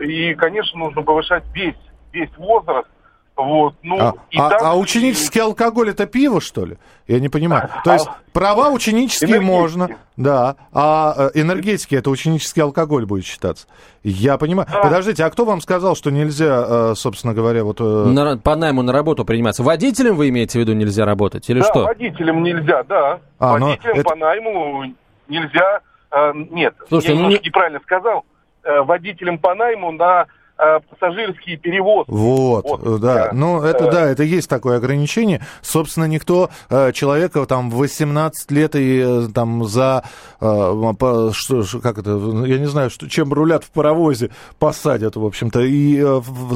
И, 0.00 0.34
конечно, 0.34 0.78
нужно 0.78 1.02
повышать 1.02 1.44
весь, 1.54 1.76
весь 2.12 2.34
возраст. 2.38 2.88
Вот, 3.34 3.74
ну, 3.82 3.98
а, 3.98 4.14
и 4.30 4.38
а, 4.38 4.50
там... 4.50 4.60
а 4.62 4.76
ученический 4.76 5.40
алкоголь 5.40 5.88
это 5.90 6.06
пиво, 6.06 6.40
что 6.40 6.66
ли? 6.66 6.76
Я 7.08 7.18
не 7.18 7.30
понимаю. 7.30 7.70
То 7.84 7.94
есть 7.94 8.06
а... 8.06 8.16
права 8.32 8.68
ученические 8.68 9.40
можно, 9.40 9.88
да, 10.18 10.56
а 10.70 11.30
э, 11.34 11.40
энергетики 11.40 11.94
это 11.94 12.10
ученический 12.10 12.62
алкоголь 12.62 13.06
будет 13.06 13.24
считаться. 13.24 13.66
Я 14.04 14.36
понимаю. 14.36 14.68
Да. 14.70 14.82
Подождите, 14.82 15.24
а 15.24 15.30
кто 15.30 15.46
вам 15.46 15.62
сказал, 15.62 15.96
что 15.96 16.10
нельзя, 16.10 16.64
э, 16.68 16.94
собственно 16.94 17.32
говоря, 17.32 17.64
вот... 17.64 17.80
Э, 17.80 17.84
на, 17.84 18.36
по 18.36 18.54
найму 18.54 18.82
на 18.82 18.92
работу 18.92 19.24
приниматься? 19.24 19.62
Водителям 19.62 20.16
вы 20.16 20.28
имеете 20.28 20.58
в 20.58 20.60
виду 20.60 20.74
нельзя 20.74 21.06
работать 21.06 21.48
или 21.48 21.60
да, 21.60 21.64
что? 21.64 21.84
водителям 21.84 22.42
нельзя, 22.42 22.82
да. 22.82 23.20
А, 23.38 23.52
водителям 23.58 23.98
это... 23.98 24.04
по 24.10 24.14
найму 24.14 24.94
нельзя, 25.28 25.80
э, 26.10 26.32
нет, 26.34 26.74
Слушай, 26.88 27.08
я 27.08 27.14
ну 27.14 27.20
немножко 27.20 27.42
не... 27.42 27.48
неправильно 27.48 27.80
сказал, 27.80 28.24
э, 28.62 28.80
водителям 28.82 29.38
по 29.38 29.54
найму 29.54 29.92
на 29.92 30.26
Э, 30.58 30.80
пассажирские 30.80 31.56
перевозки. 31.56 32.10
Вот, 32.10 32.64
вот 32.66 33.00
да. 33.00 33.14
да. 33.14 33.30
Ну, 33.32 33.62
это 33.62 33.90
да, 33.90 34.06
это 34.06 34.22
есть 34.22 34.50
такое 34.50 34.76
ограничение. 34.76 35.44
Собственно, 35.62 36.04
никто 36.04 36.50
э, 36.68 36.92
человека 36.92 37.44
там 37.46 37.70
18 37.70 38.50
лет 38.50 38.76
и 38.76 39.02
э, 39.04 39.28
там 39.34 39.64
за 39.64 40.04
что, 40.38 41.64
как 41.82 41.98
это, 41.98 42.10
я 42.46 42.58
не 42.58 42.66
знаю, 42.66 42.90
что, 42.90 43.08
чем 43.08 43.32
рулят 43.32 43.64
в 43.64 43.70
паровозе, 43.70 44.30
посадят, 44.58 45.16
в 45.16 45.24
общем-то, 45.24 45.60
и 45.60 46.04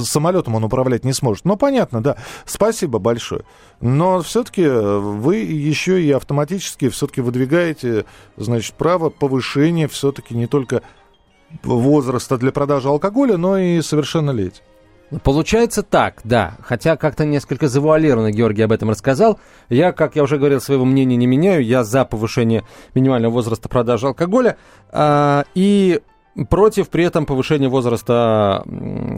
самолетом 0.04 0.56
он 0.56 0.64
управлять 0.64 1.04
не 1.04 1.12
сможет. 1.12 1.44
Ну, 1.44 1.56
понятно, 1.56 2.02
да. 2.02 2.16
Спасибо 2.44 2.98
большое. 2.98 3.42
Но 3.80 4.20
все-таки 4.22 4.66
вы 4.66 5.36
еще 5.36 6.02
и 6.02 6.10
автоматически 6.12 6.90
все-таки 6.90 7.20
выдвигаете, 7.20 8.04
значит, 8.36 8.74
право 8.74 9.08
повышения 9.08 9.88
все-таки 9.88 10.34
не 10.34 10.46
только 10.46 10.82
возраста 11.62 12.36
для 12.36 12.52
продажи 12.52 12.88
алкоголя, 12.88 13.36
но 13.36 13.58
и 13.58 13.80
совершеннолетия. 13.82 14.62
Получается 15.22 15.82
так, 15.82 16.20
да. 16.24 16.56
Хотя 16.62 16.96
как-то 16.96 17.24
несколько 17.24 17.68
завуалированно 17.68 18.32
Георгий 18.32 18.62
об 18.62 18.72
этом 18.72 18.90
рассказал. 18.90 19.38
Я, 19.68 19.92
как 19.92 20.16
я 20.16 20.24
уже 20.24 20.36
говорил, 20.36 20.60
своего 20.60 20.84
мнения 20.84 21.16
не 21.16 21.28
меняю. 21.28 21.64
Я 21.64 21.84
за 21.84 22.04
повышение 22.04 22.64
минимального 22.94 23.32
возраста 23.32 23.68
продажи 23.68 24.06
алкоголя. 24.08 24.56
А, 24.90 25.44
и 25.54 26.00
против 26.44 26.88
при 26.88 27.04
этом 27.04 27.26
повышения 27.26 27.68
возраста 27.68 28.64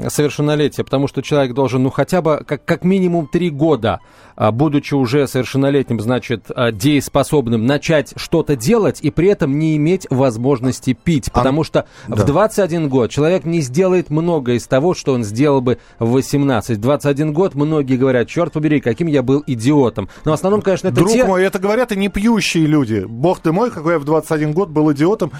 совершеннолетия, 0.08 0.84
потому 0.84 1.08
что 1.08 1.22
человек 1.22 1.54
должен, 1.54 1.82
ну, 1.82 1.90
хотя 1.90 2.22
бы 2.22 2.44
как, 2.46 2.64
как 2.64 2.84
минимум 2.84 3.26
три 3.26 3.50
года, 3.50 4.00
а, 4.36 4.52
будучи 4.52 4.94
уже 4.94 5.26
совершеннолетним, 5.26 6.00
значит, 6.00 6.44
а, 6.54 6.70
дееспособным, 6.70 7.66
начать 7.66 8.12
что-то 8.16 8.54
делать 8.54 9.00
и 9.02 9.10
при 9.10 9.28
этом 9.28 9.58
не 9.58 9.76
иметь 9.76 10.06
возможности 10.10 10.92
пить. 10.92 11.28
А, 11.28 11.38
потому 11.38 11.62
а, 11.62 11.64
что 11.64 11.86
да. 12.06 12.16
в 12.16 12.24
21 12.24 12.88
год 12.88 13.10
человек 13.10 13.44
не 13.44 13.60
сделает 13.62 14.10
много 14.10 14.52
из 14.52 14.66
того, 14.68 14.94
что 14.94 15.12
он 15.12 15.24
сделал 15.24 15.60
бы 15.60 15.78
в 15.98 16.12
18. 16.12 16.78
В 16.78 16.80
21 16.80 17.32
год 17.32 17.56
многие 17.56 17.96
говорят, 17.96 18.28
черт 18.28 18.52
побери, 18.52 18.80
каким 18.80 19.08
я 19.08 19.24
был 19.24 19.42
идиотом. 19.44 20.08
Но 20.24 20.30
в 20.30 20.34
основном, 20.34 20.62
конечно, 20.62 20.88
это 20.88 20.96
Друг 20.96 21.10
те... 21.10 21.24
мой, 21.24 21.42
это 21.42 21.58
говорят 21.58 21.90
и 21.90 21.96
не 21.96 22.08
пьющие 22.08 22.66
люди. 22.66 23.04
Бог 23.08 23.40
ты 23.40 23.50
мой, 23.50 23.72
какой 23.72 23.94
я 23.94 23.98
в 23.98 24.04
21 24.04 24.52
год 24.52 24.68
был 24.68 24.92
идиотом, 24.92 25.32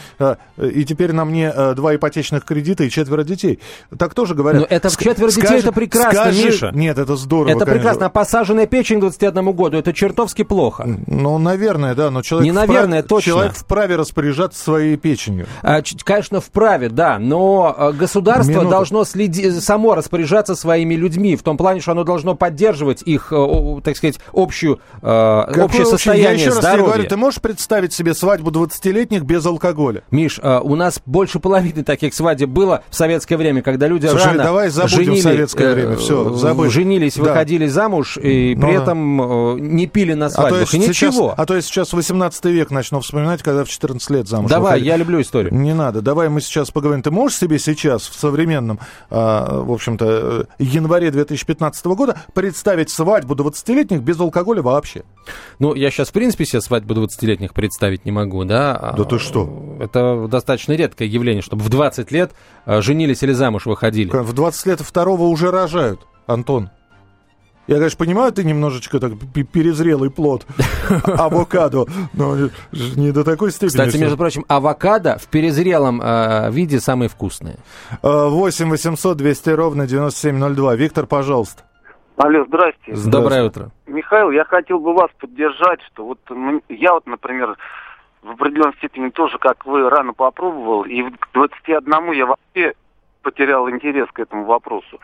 и 0.57 0.85
теперь 0.85 1.13
на 1.13 1.25
мне 1.25 1.53
два 1.75 1.95
ипотечных 1.97 2.45
кредита 2.45 2.85
и 2.85 2.91
четверо 2.91 3.23
детей. 3.25 3.59
Так 3.99 4.15
тоже 4.15 4.35
говорят. 4.35 4.63
Но 4.63 4.67
это 4.69 4.89
Ск- 4.89 5.03
четверо 5.05 5.31
детей, 5.31 5.43
скажи, 5.47 5.59
это 5.61 5.73
прекрасно, 5.73 6.21
скажи... 6.23 6.45
Миша. 6.47 6.71
Нет, 6.75 6.99
это 6.99 7.17
здорово, 7.17 7.49
Это 7.51 7.61
конечно. 7.61 7.75
прекрасно. 7.75 8.07
А 8.07 8.09
посаженная 8.09 8.67
печень 8.67 8.99
к 8.99 9.01
21 9.01 9.53
году, 9.53 9.77
это 9.79 9.93
чертовски 9.93 10.45
плохо. 10.45 10.87
Ну, 11.07 11.39
наверное, 11.39 11.95
да, 11.95 12.11
но 12.11 12.23
человек, 12.23 12.45
Не 12.45 12.53
наверное, 12.53 13.03
вправе, 13.03 13.03
точно. 13.03 13.33
человек 13.33 13.53
вправе 13.55 13.97
распоряжаться 13.97 14.63
своей 14.63 14.97
печенью. 14.97 15.47
А, 15.63 15.81
конечно, 16.05 16.41
вправе, 16.41 16.89
да, 16.89 17.19
но 17.19 17.75
а, 17.77 17.93
государство 17.93 18.51
Минуту. 18.51 18.69
должно 18.71 19.05
следи, 19.05 19.51
само 19.61 19.95
распоряжаться 19.95 20.55
своими 20.55 20.95
людьми, 20.95 21.37
в 21.37 21.43
том 21.43 21.57
плане, 21.57 21.81
что 21.81 21.93
оно 21.93 22.05
должно 22.05 22.35
поддерживать 22.35 23.03
их, 23.03 23.33
так 23.85 23.97
сказать, 23.97 24.19
общую, 24.33 24.81
Какое 25.01 25.65
общее 25.65 25.87
состояние 25.87 26.25
Я 26.25 26.33
еще 26.33 26.47
раз 26.51 26.59
здоровья. 26.59 26.85
говорю, 26.93 27.09
ты 27.09 27.17
можешь 27.17 27.41
представить 27.41 27.93
себе 27.93 28.15
свадьбу 28.15 28.51
20-летних 28.51 29.23
без 29.25 29.45
алкоголя? 29.47 30.03
Миш, 30.11 30.39
у 30.43 30.75
нас 30.77 31.01
больше 31.07 31.39
половины 31.39 31.58
таких 31.85 32.15
свадеб 32.15 32.49
было 32.49 32.83
в 32.91 32.95
советское 32.95 33.37
время, 33.37 33.63
когда 33.63 33.87
люди 33.87 34.07
Слушай, 34.07 34.27
рано 34.27 34.45
давай 34.45 34.69
забудем 34.71 35.05
женили, 35.05 35.21
советское 35.21 35.75
время, 35.75 35.97
все, 35.97 36.35
забудь. 36.35 36.71
женились, 36.71 37.17
да. 37.17 37.23
выходили 37.23 37.67
замуж 37.67 38.19
и 38.19 38.55
ну, 38.55 38.67
при 38.67 38.77
да. 38.77 38.83
этом 38.83 39.57
э, 39.57 39.61
не 39.61 39.87
пили 39.87 40.15
на 40.15 40.31
свадьбах. 40.31 40.63
А 40.63 40.65
то, 40.67 40.77
и 40.77 40.81
сейчас, 40.81 41.15
ничего. 41.15 41.35
а 41.37 41.47
то 41.47 41.55
я 41.55 41.63
сейчас 41.63 41.93
18 41.93 42.45
век 42.47 42.71
начну 42.71 43.01
вспоминать, 43.01 43.43
когда 43.43 43.65
в 43.65 43.69
14 43.69 44.11
лет 44.11 44.29
замуж 44.29 44.51
Давай, 44.51 44.73
выходили. 44.73 44.89
я 44.89 44.97
люблю 44.97 45.21
историю. 45.21 45.55
Не 45.55 45.75
надо, 45.75 46.03
давай 46.03 46.29
мы 46.29 46.41
сейчас 46.41 46.71
поговорим. 46.71 47.03
Ты 47.03 47.11
можешь 47.11 47.39
себе 47.39 47.59
сейчас 47.59 48.09
в 48.09 48.19
современном, 48.19 48.79
а, 49.11 49.63
в 49.63 49.73
общем-то, 49.73 50.47
январе 50.59 51.11
2015 51.11 51.87
года 51.87 52.17
представить 52.35 52.91
свадьбу 52.91 53.35
20-летних 53.35 54.03
без 54.03 54.19
алкоголя 54.21 54.63
вообще? 54.63 55.03
Ну, 55.59 55.75
я 55.75 55.91
сейчас, 55.91 56.09
в 56.09 56.13
принципе, 56.13 56.45
себе 56.45 56.61
свадьбу 56.61 56.95
20-летних 56.95 57.55
представить 57.55 58.05
не 58.05 58.13
могу, 58.13 58.45
да? 58.45 58.95
Да 58.97 59.05
ты 59.05 59.19
что? 59.19 59.77
Это 59.81 60.27
достаточно 60.29 60.73
редкое 60.73 61.07
явление, 61.09 61.43
чтобы 61.43 61.65
в 61.65 61.69
20 61.69 62.11
лет 62.13 62.33
э, 62.67 62.81
женились 62.81 63.23
или 63.23 63.33
замуж 63.33 63.67
выходили. 63.67 64.11
В 64.11 64.33
20 64.33 64.67
лет 64.67 64.81
второго 64.81 65.25
уже 65.25 65.51
рожают, 65.51 66.01
Антон. 66.27 66.71
Я, 67.69 67.77
конечно, 67.77 67.99
понимаю, 67.99 68.33
ты 68.33 68.45
немножечко 68.45 68.99
так 68.99 69.13
перезрелый 69.53 70.11
плод 70.11 70.47
авокадо, 71.05 71.85
но 72.15 72.49
не 72.73 73.13
до 73.13 73.25
такой 73.25 73.51
степени. 73.53 73.69
Кстати, 73.69 73.99
между 73.99 74.17
прочим, 74.17 74.47
авокадо 74.49 75.19
в 75.19 75.27
перезрелом 75.27 76.01
э, 76.03 76.51
виде 76.51 76.81
самые 76.81 77.11
вкусные. 77.11 77.59
8 78.01 78.71
800 78.71 79.19
200 79.19 79.51
ровно 79.51 79.87
9702. 79.87 80.77
Виктор, 80.77 81.07
пожалуйста. 81.07 81.65
Алло, 82.19 82.45
здрасте. 82.47 82.95
Доброе 83.07 83.45
утро. 83.45 83.71
Михаил, 83.87 84.33
я 84.33 84.45
хотел 84.45 84.81
бы 84.81 84.93
вас 84.93 85.09
поддержать, 85.21 85.81
что 85.93 86.05
вот 86.05 86.19
я 86.69 86.93
вот, 86.95 87.07
например, 87.07 87.57
в 88.23 88.31
определенной 88.33 88.75
степени 88.75 89.11
тоже, 89.11 89.39
как 89.39 89.65
вы, 89.65 89.89
рано 89.89 90.13
попробовал, 90.15 90.83
и 90.83 91.03
к 91.11 91.29
21 91.33 92.13
я 92.13 92.27
вообще 92.27 92.75
потерял 93.23 93.71
интерес 93.71 94.09
к 94.13 94.19
этому 94.19 94.47
вопросу. 94.47 94.99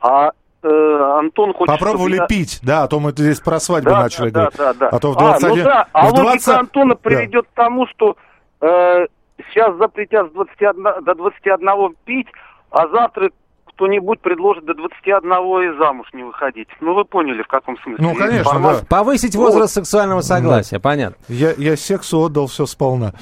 А 0.00 0.30
э, 0.62 1.18
Антон 1.18 1.54
хочет... 1.54 1.74
Попробовали 1.74 2.16
я... 2.16 2.26
пить, 2.26 2.60
да, 2.62 2.84
а 2.84 2.88
то 2.88 3.00
мы 3.00 3.10
здесь 3.10 3.40
про 3.40 3.58
свадьбу 3.58 3.90
да, 3.90 4.02
начали 4.02 4.30
да, 4.30 4.40
говорить. 4.40 4.58
Да, 4.58 4.72
да, 4.74 4.78
да. 4.78 4.88
А 4.90 5.00
то 5.00 5.10
в 5.10 5.16
21... 5.16 5.50
А, 5.50 5.56
ну 5.56 5.64
да, 5.64 5.88
а 5.92 6.08
в 6.08 6.12
20... 6.12 6.24
логика 6.24 6.58
Антона 6.60 6.94
приведет 6.94 7.46
да. 7.46 7.50
к 7.50 7.66
тому, 7.66 7.86
что 7.88 8.16
э, 8.60 9.06
сейчас 9.50 9.74
запретят 9.76 10.30
с 10.30 10.32
21, 10.34 10.82
до 11.02 11.14
21 11.16 11.96
пить, 12.04 12.28
а 12.70 12.86
завтра 12.86 13.30
кто-нибудь 13.74 14.20
предложит 14.20 14.64
до 14.64 14.74
21 14.74 15.22
и 15.22 15.78
замуж 15.78 16.08
не 16.12 16.22
выходить. 16.22 16.68
Ну, 16.80 16.94
вы 16.94 17.04
поняли, 17.04 17.42
в 17.42 17.48
каком 17.48 17.76
смысле. 17.78 18.04
Ну, 18.04 18.14
конечно, 18.14 18.40
Информация... 18.40 18.80
да. 18.82 18.86
Повысить 18.88 19.36
возраст 19.36 19.76
вот. 19.76 19.84
сексуального 19.84 20.20
согласия, 20.20 20.76
да. 20.76 20.80
понятно. 20.80 21.16
Я, 21.28 21.52
я 21.56 21.76
сексу 21.76 22.20
отдал 22.20 22.46
все 22.46 22.66
сполна, 22.66 23.14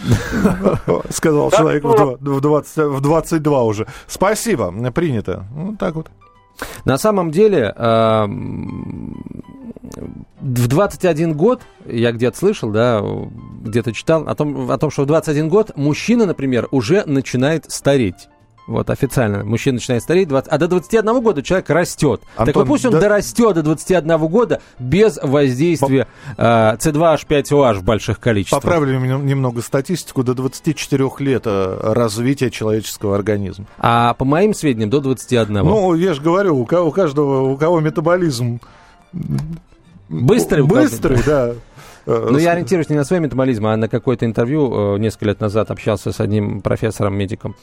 сказал 1.10 1.50
человек 1.50 1.84
в 1.84 3.00
22 3.00 3.62
уже. 3.62 3.86
Спасибо, 4.06 4.72
принято. 4.92 5.44
Вот 5.52 5.78
так 5.78 5.94
вот. 5.94 6.08
На 6.84 6.98
самом 6.98 7.30
деле, 7.30 7.74
в 10.40 10.68
21 10.68 11.34
год, 11.34 11.62
я 11.86 12.12
где-то 12.12 12.36
слышал, 12.36 12.70
да, 12.70 13.02
где-то 13.62 13.92
читал 13.92 14.28
о 14.28 14.34
том, 14.34 14.70
о 14.70 14.78
том, 14.78 14.90
что 14.90 15.02
в 15.02 15.06
21 15.06 15.48
год 15.48 15.76
мужчина, 15.76 16.26
например, 16.26 16.68
уже 16.70 17.04
начинает 17.06 17.70
стареть. 17.70 18.28
Вот 18.66 18.90
официально. 18.90 19.44
Мужчина 19.44 19.74
начинает 19.74 20.02
стареть, 20.02 20.28
20, 20.28 20.52
а 20.52 20.58
до 20.58 20.68
21 20.68 21.20
года 21.20 21.42
человек 21.42 21.68
растет. 21.70 22.20
Антон, 22.36 22.46
так 22.46 22.54
вот 22.56 22.66
пусть 22.68 22.84
он 22.84 22.92
да... 22.92 23.00
дорастет 23.00 23.54
до 23.54 23.62
21 23.62 24.18
года 24.28 24.60
без 24.78 25.18
воздействия 25.20 26.06
По... 26.36 26.42
э, 26.42 26.76
C2H5OH 26.76 27.74
в 27.74 27.82
больших 27.82 28.20
количествах. 28.20 28.62
Поправлю 28.62 28.98
немного 29.00 29.62
статистику. 29.62 30.22
До 30.22 30.34
24 30.34 31.10
лет 31.18 31.42
э, 31.46 31.92
развития 31.92 32.50
человеческого 32.50 33.16
организма. 33.16 33.66
А 33.78 34.14
по 34.14 34.24
моим 34.24 34.54
сведениям, 34.54 34.90
до 34.90 35.00
21. 35.00 35.52
Ну, 35.52 35.94
я 35.94 36.14
же 36.14 36.22
говорю, 36.22 36.58
у, 36.58 36.64
кого, 36.64 36.88
у 36.88 36.92
каждого, 36.92 37.52
у 37.52 37.56
кого 37.56 37.80
метаболизм... 37.80 38.60
Быстрый? 40.08 40.62
Быстрый, 40.62 41.20
да. 41.24 41.54
Ну, 42.06 42.38
я 42.38 42.52
ориентируюсь 42.52 42.88
не 42.90 42.96
на 42.96 43.04
свой 43.04 43.20
метаболизм, 43.20 43.66
а 43.66 43.76
на 43.76 43.88
какое-то 43.88 44.26
интервью 44.26 44.96
э, 44.96 44.98
несколько 44.98 45.26
лет 45.26 45.40
назад 45.40 45.70
общался 45.70 46.12
с 46.12 46.20
одним 46.20 46.60
профессором-медиком. 46.60 47.54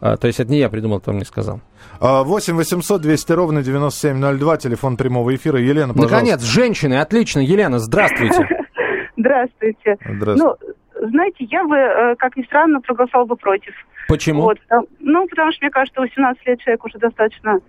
А, 0.00 0.16
то 0.16 0.26
есть 0.26 0.40
это 0.40 0.50
не 0.50 0.58
я 0.58 0.68
придумал, 0.68 1.00
кто 1.00 1.12
мне 1.12 1.24
сказал. 1.24 1.60
8 2.00 2.54
800 2.54 3.00
200 3.00 3.32
ровно 3.32 3.62
9702, 3.62 4.56
телефон 4.58 4.96
прямого 4.96 5.34
эфира. 5.34 5.58
Елена, 5.58 5.94
пожалуйста. 5.94 6.16
Наконец, 6.16 6.42
женщины, 6.42 6.94
отлично. 6.94 7.40
Елена, 7.40 7.78
здравствуйте. 7.78 8.46
Здравствуйте. 9.16 9.96
Здравствуйте. 10.04 10.56
Ну, 11.00 11.08
знаете, 11.08 11.44
я 11.44 11.64
бы, 11.64 11.76
э, 11.76 12.16
как 12.16 12.36
ни 12.36 12.42
странно, 12.42 12.80
проголосовал 12.80 13.26
бы 13.26 13.36
против. 13.36 13.74
Почему? 14.08 14.42
Вот, 14.42 14.58
ну, 15.00 15.26
потому 15.26 15.52
что, 15.52 15.64
мне 15.64 15.70
кажется, 15.70 16.00
18 16.00 16.46
лет 16.46 16.60
человек 16.60 16.84
уже 16.84 16.98
достаточно 16.98 17.60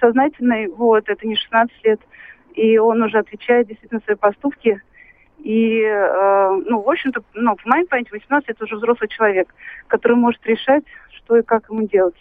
сознательный, 0.00 0.68
вот, 0.68 1.08
это 1.08 1.26
не 1.26 1.36
16 1.36 1.74
лет, 1.84 2.00
и 2.54 2.76
он 2.78 3.02
уже 3.02 3.18
отвечает 3.18 3.68
действительно 3.68 4.00
свои 4.04 4.16
поступки. 4.16 4.80
И, 5.38 5.80
э, 5.80 6.60
ну, 6.66 6.80
в 6.80 6.90
общем-то, 6.90 7.22
ну, 7.34 7.56
по 7.56 7.68
моей 7.68 7.86
памяти, 7.86 8.10
18 8.10 8.48
это 8.48 8.64
уже 8.64 8.76
взрослый 8.76 9.08
человек, 9.08 9.54
который 9.86 10.16
может 10.16 10.44
решать, 10.46 10.84
что 11.10 11.36
и 11.36 11.42
как 11.42 11.68
ему 11.68 11.86
делать. 11.86 12.16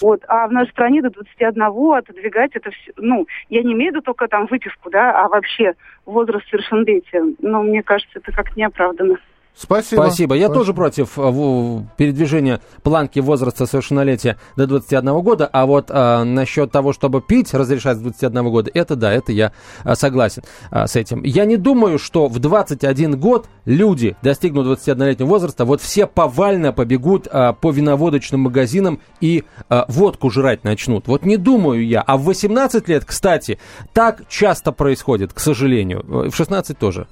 Вот. 0.00 0.22
А 0.28 0.46
в 0.46 0.52
нашей 0.52 0.70
стране 0.70 1.02
до 1.02 1.10
21 1.10 1.62
отодвигать 1.96 2.52
это 2.54 2.70
все, 2.70 2.92
ну, 2.96 3.26
я 3.48 3.62
не 3.62 3.72
имею 3.72 3.92
в 3.92 3.94
виду 3.96 4.02
только 4.02 4.28
там 4.28 4.46
выписку, 4.46 4.90
да, 4.90 5.12
а 5.24 5.28
вообще 5.28 5.74
возраст 6.06 6.48
совершеннолетия. 6.48 7.24
Но 7.40 7.62
мне 7.62 7.82
кажется, 7.82 8.18
это 8.18 8.32
как 8.32 8.56
неоправданно. 8.56 9.18
Спасибо. 9.60 10.02
Спасибо. 10.02 10.34
Я 10.36 10.46
Спасибо. 10.46 10.58
тоже 10.58 10.74
против 10.74 11.18
э, 11.18 11.82
передвижения 11.98 12.62
планки 12.82 13.18
возраста 13.18 13.66
совершеннолетия 13.66 14.38
до 14.56 14.66
21 14.66 15.20
года, 15.20 15.46
а 15.52 15.66
вот 15.66 15.90
а, 15.90 16.24
насчет 16.24 16.72
того, 16.72 16.94
чтобы 16.94 17.20
пить, 17.20 17.52
разрешать 17.52 17.98
с 17.98 18.00
21 18.00 18.50
года, 18.50 18.70
это 18.72 18.96
да, 18.96 19.12
это 19.12 19.32
я 19.32 19.52
а, 19.84 19.96
согласен 19.96 20.44
а, 20.70 20.86
с 20.86 20.96
этим. 20.96 21.22
Я 21.24 21.44
не 21.44 21.58
думаю, 21.58 21.98
что 21.98 22.28
в 22.28 22.38
21 22.38 23.20
год 23.20 23.48
люди 23.66 24.16
достигнут 24.22 24.66
21-летнего 24.66 25.28
возраста, 25.28 25.66
вот 25.66 25.82
все 25.82 26.06
повально 26.06 26.72
побегут 26.72 27.28
а, 27.30 27.52
по 27.52 27.70
виноводочным 27.70 28.40
магазинам 28.40 29.00
и 29.20 29.44
а, 29.68 29.84
водку 29.88 30.30
жрать 30.30 30.64
начнут. 30.64 31.06
Вот 31.06 31.26
не 31.26 31.36
думаю 31.36 31.86
я. 31.86 32.00
А 32.00 32.16
в 32.16 32.24
18 32.24 32.88
лет, 32.88 33.04
кстати, 33.04 33.58
так 33.92 34.26
часто 34.26 34.72
происходит, 34.72 35.34
к 35.34 35.38
сожалению. 35.38 36.30
В 36.30 36.34
16 36.34 36.78
тоже. 36.78 37.08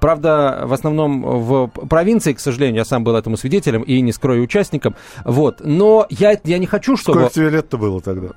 Правда, 0.00 0.62
в 0.64 0.72
основном 0.72 1.22
в 1.22 1.68
провинции, 1.68 2.32
к 2.32 2.40
сожалению, 2.40 2.76
я 2.76 2.84
сам 2.84 3.04
был 3.04 3.16
этому 3.16 3.36
свидетелем 3.36 3.82
и 3.82 4.00
не 4.00 4.12
скрою 4.12 4.42
участником. 4.44 4.94
Вот. 5.24 5.60
Но 5.60 6.06
я, 6.10 6.38
я 6.44 6.58
не 6.58 6.66
хочу, 6.66 6.96
чтобы... 6.96 7.20
Сколько 7.20 7.34
тебе 7.34 7.50
лет-то 7.50 7.78
было 7.78 8.00
тогда? 8.00 8.28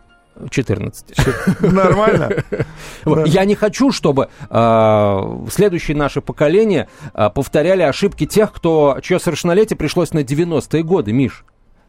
14. 0.50 1.16
Нормально. 1.62 2.30
Я 3.26 3.46
не 3.46 3.56
хочу, 3.56 3.92
чтобы 3.92 4.30
э, 4.50 5.46
следующие 5.50 5.96
наши 5.96 6.22
поколения 6.22 6.90
э, 7.14 7.30
повторяли 7.30 7.84
ошибки 7.84 8.26
тех, 8.26 8.52
кто, 8.52 8.98
чье 9.02 9.20
совершеннолетие 9.20 9.78
пришлось 9.78 10.12
на 10.12 10.20
90-е 10.20 10.84
годы, 10.84 11.14
Миш. 11.14 11.46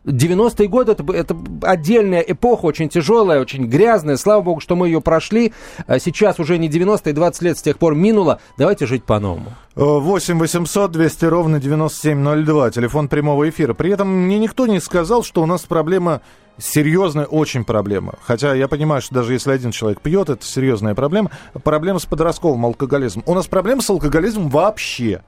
90-е 0.06 0.68
годы 0.68 0.92
это, 0.92 1.12
это 1.12 1.36
отдельная 1.62 2.20
эпоха, 2.20 2.66
очень 2.66 2.88
тяжелая, 2.88 3.40
очень 3.40 3.66
грязная. 3.66 4.16
Слава 4.16 4.42
богу, 4.42 4.60
что 4.60 4.76
мы 4.76 4.88
ее 4.88 5.00
прошли. 5.00 5.52
А 5.86 5.98
сейчас 5.98 6.38
уже 6.38 6.58
не 6.58 6.68
90-е, 6.68 7.12
20 7.12 7.42
лет 7.42 7.58
с 7.58 7.62
тех 7.62 7.78
пор 7.78 7.94
минуло. 7.94 8.40
Давайте 8.56 8.86
жить 8.86 9.04
по-новому. 9.04 9.52
8 9.74 10.38
800 10.38 10.90
200 10.92 11.24
ровно 11.26 11.60
9702, 11.60 12.70
телефон 12.70 13.08
прямого 13.08 13.48
эфира. 13.48 13.74
При 13.74 13.90
этом 13.90 14.08
мне 14.08 14.38
никто 14.38 14.66
не 14.66 14.80
сказал, 14.80 15.22
что 15.22 15.42
у 15.42 15.46
нас 15.46 15.62
проблема 15.62 16.22
серьезная 16.58 17.26
очень 17.26 17.64
проблема. 17.64 18.14
Хотя 18.22 18.54
я 18.54 18.68
понимаю, 18.68 19.02
что 19.02 19.16
даже 19.16 19.34
если 19.34 19.52
один 19.52 19.72
человек 19.72 20.00
пьет, 20.00 20.30
это 20.30 20.44
серьезная 20.44 20.94
проблема. 20.94 21.30
Проблема 21.62 21.98
с 21.98 22.06
подростковым 22.06 22.64
алкоголизмом. 22.64 23.24
У 23.26 23.34
нас 23.34 23.46
проблема 23.46 23.82
с 23.82 23.90
алкоголизмом 23.90 24.48
вообще. 24.48 25.22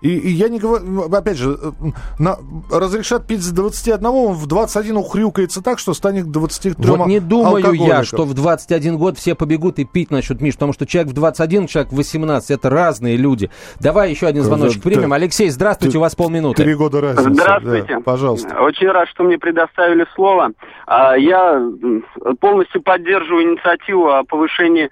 И, 0.00 0.10
и 0.10 0.28
я 0.30 0.48
не 0.48 0.58
говорю, 0.58 0.84
ну, 0.84 1.02
опять 1.04 1.36
же, 1.36 1.56
э, 1.60 1.70
на, 2.18 2.36
разрешат 2.70 3.26
пить 3.26 3.40
с 3.40 3.50
21, 3.50 4.04
он 4.06 4.34
в 4.34 4.46
21 4.46 4.96
ухрюкается 4.98 5.62
так, 5.62 5.78
что 5.78 5.94
станет 5.94 6.30
23 6.30 6.74
Вот 6.78 7.06
не 7.06 7.20
думаю 7.20 7.72
я, 7.72 8.04
что 8.04 8.24
в 8.24 8.34
21 8.34 8.98
год 8.98 9.16
все 9.16 9.34
побегут 9.34 9.78
и 9.78 9.84
пить 9.84 10.10
начнут, 10.10 10.40
Миш, 10.40 10.54
потому 10.54 10.72
что 10.72 10.86
человек 10.86 11.12
в 11.12 11.14
21, 11.14 11.66
человек 11.66 11.92
в 11.92 11.96
18, 11.96 12.50
это 12.50 12.68
разные 12.70 13.16
люди. 13.16 13.50
Давай 13.80 14.10
еще 14.10 14.26
один 14.26 14.42
звоночек 14.42 14.82
ты, 14.82 14.90
примем. 14.90 15.12
Алексей, 15.12 15.48
здравствуйте, 15.48 15.92
ты, 15.92 15.98
у 15.98 16.02
вас 16.02 16.14
полминуты. 16.14 16.62
Три 16.62 16.74
года 16.74 17.00
разницы. 17.00 17.34
Здравствуйте. 17.34 17.94
Да, 17.94 18.00
пожалуйста. 18.00 18.60
Очень 18.60 18.88
рад, 18.88 19.08
что 19.08 19.24
мне 19.24 19.38
предоставили 19.38 20.06
слово. 20.14 20.52
А, 20.86 21.16
я 21.16 21.62
полностью 22.40 22.82
поддерживаю 22.82 23.44
инициативу 23.44 24.10
о 24.10 24.24
повышении 24.24 24.90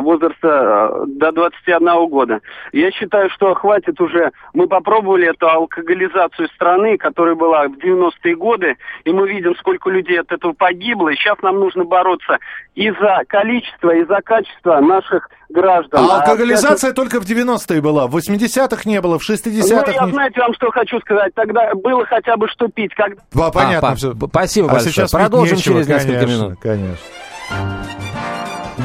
возраста 0.00 0.48
а, 0.48 1.04
до 1.06 1.32
21 1.32 2.08
года. 2.08 2.40
Я 2.72 2.90
считаю, 2.90 3.30
что 3.30 3.54
хватит 3.54 4.00
уже 4.00 4.30
мы 4.52 4.66
попробовали 4.66 5.28
эту 5.28 5.48
алкоголизацию 5.48 6.48
страны, 6.54 6.96
которая 6.98 7.34
была 7.34 7.68
в 7.68 7.78
90-е 7.78 8.36
годы, 8.36 8.76
и 9.04 9.12
мы 9.12 9.28
видим, 9.28 9.54
сколько 9.56 9.90
людей 9.90 10.20
от 10.20 10.30
этого 10.32 10.52
погибло. 10.52 11.08
И 11.10 11.16
сейчас 11.16 11.36
нам 11.42 11.60
нужно 11.60 11.84
бороться 11.84 12.38
и 12.74 12.90
за 12.90 13.22
количество, 13.28 13.90
и 13.90 14.04
за 14.04 14.20
качество 14.22 14.80
наших 14.80 15.28
граждан. 15.48 16.04
А, 16.04 16.16
а 16.16 16.20
алкоголизация 16.20 16.90
а, 16.90 16.94
только 16.94 17.20
в 17.20 17.24
90-е 17.24 17.80
была, 17.80 18.06
в 18.06 18.16
80-х 18.16 18.82
не 18.84 19.00
было, 19.00 19.18
в 19.18 19.28
60-х... 19.28 19.84
Ну, 19.86 19.92
я, 19.92 20.06
не... 20.06 20.12
знаете, 20.12 20.40
вам 20.40 20.54
что 20.54 20.70
хочу 20.70 20.98
сказать, 21.00 21.32
тогда 21.34 21.74
было 21.74 22.04
хотя 22.06 22.36
бы 22.36 22.48
что 22.48 22.68
пить. 22.68 22.94
Когда... 22.94 23.22
А, 23.34 23.50
понятно. 23.50 23.90
А, 23.90 23.94
все. 23.94 24.14
Спасибо 24.14 24.68
а 24.68 24.72
большое. 24.72 24.92
Сейчас 24.92 25.10
Продолжим 25.10 25.56
нечего, 25.56 25.74
через 25.74 25.88
несколько 25.88 26.20
конечно, 26.20 26.44
минут. 26.44 26.58
Конечно. 26.60 26.96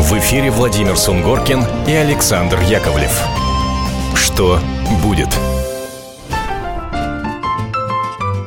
В 0.00 0.18
эфире 0.18 0.50
Владимир 0.50 0.96
Сунгоркин 0.96 1.62
и 1.86 1.92
Александр 1.92 2.58
Яковлев. 2.62 3.12
что 4.16 4.58
будет. 5.04 5.28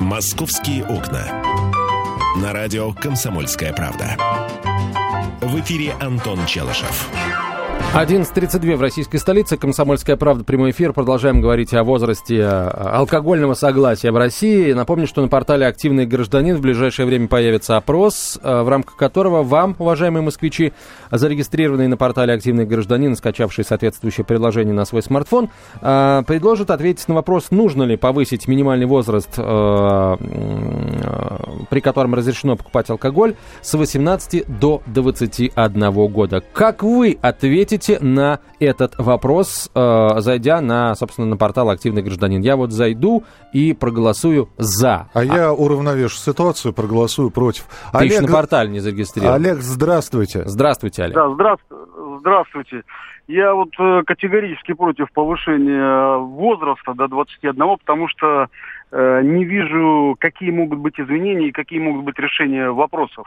«Московские 0.02 0.84
окна». 0.84 1.44
На 2.38 2.54
радио 2.54 2.92
«Комсомольская 2.92 3.72
правда». 3.72 4.18
В 5.42 5.60
эфире 5.60 5.96
Антон 6.02 6.46
Челышев. 6.48 7.08
11.32 7.94 8.76
в 8.76 8.82
российской 8.82 9.18
столице. 9.18 9.56
Комсомольская 9.56 10.16
правда. 10.16 10.44
Прямой 10.44 10.72
эфир. 10.72 10.94
Продолжаем 10.94 11.42
говорить 11.42 11.76
о 11.76 11.84
возрасте 11.84 12.38
э, 12.38 12.70
алкогольного 12.70 13.54
согласия 13.54 14.12
в 14.12 14.18
России. 14.18 14.74
Напомню, 14.74 15.06
что 15.06 15.22
на 15.22 15.28
портале 15.28 15.68
«Активный 15.68 16.08
гражданин» 16.08 16.56
в 16.56 16.62
ближайшее 16.62 17.06
время 17.06 17.28
появится 17.28 17.78
опрос, 17.78 18.40
э, 18.42 18.62
в 18.64 18.68
рамках 18.68 18.96
которого 18.96 19.44
вам, 19.44 19.76
уважаемые 19.78 20.24
москвичи, 20.24 20.74
зарегистрированные 21.12 21.88
на 21.88 21.96
портале 21.96 22.34
«Активный 22.34 22.66
гражданин», 22.66 23.16
скачавшие 23.16 23.64
соответствующее 23.64 24.26
предложение 24.26 24.74
на 24.74 24.86
свой 24.86 25.04
смартфон, 25.04 25.52
э, 25.80 26.24
предложат 26.26 26.72
ответить 26.72 27.08
на 27.08 27.14
вопрос, 27.14 27.52
нужно 27.52 27.84
ли 27.84 27.96
повысить 27.96 28.48
минимальный 28.48 28.88
возраст, 28.88 29.30
при 31.70 31.80
котором 31.80 32.16
разрешено 32.16 32.56
покупать 32.56 32.90
алкоголь, 32.90 33.36
с 33.62 33.76
18 33.76 34.46
до 34.48 34.82
21 34.88 36.08
года. 36.08 36.42
Как 36.54 36.82
вы 36.82 37.20
ответите 37.22 37.83
ответите 37.84 38.04
на 38.04 38.40
этот 38.60 38.96
вопрос, 38.98 39.70
э, 39.74 40.10
зайдя 40.18 40.62
на, 40.62 40.96
собственно, 40.96 41.28
на 41.28 41.38
портал 41.38 41.70
«Активный 41.70 42.02
гражданин». 42.02 42.42
Я 42.42 42.56
вот 42.56 42.72
зайду 42.72 43.24
и 43.54 43.74
проголосую 43.74 44.50
«за». 44.58 45.10
А, 45.14 45.20
а... 45.20 45.24
я 45.24 45.54
уравновешу 45.54 46.16
ситуацию, 46.16 46.74
проголосую 46.74 47.32
против. 47.32 47.66
Ты 47.92 47.98
Олег... 47.98 48.12
еще 48.12 48.22
на 48.22 48.32
портале 48.32 48.70
не 48.70 48.80
зарегистрирован. 48.80 49.36
Олег, 49.36 49.58
здравствуйте. 49.58 50.44
Здравствуйте, 50.46 51.04
Олег. 51.04 51.16
Да, 51.16 51.30
здравствуйте. 51.30 51.86
здравствуйте. 52.20 52.84
Я 53.28 53.54
вот 53.54 53.70
э, 53.80 54.04
категорически 54.06 54.74
против 54.74 55.12
повышения 55.14 56.18
возраста 56.18 56.94
до 56.94 57.08
21, 57.08 57.56
потому 57.78 58.10
что 58.10 58.48
э, 58.92 59.22
не 59.24 59.46
вижу, 59.46 60.16
какие 60.20 60.52
могут 60.52 60.80
быть 60.80 61.00
изменения 61.00 61.48
и 61.48 61.54
какие 61.54 61.80
могут 61.80 62.04
быть 62.04 62.20
решения 62.20 62.70
вопросов. 62.70 63.26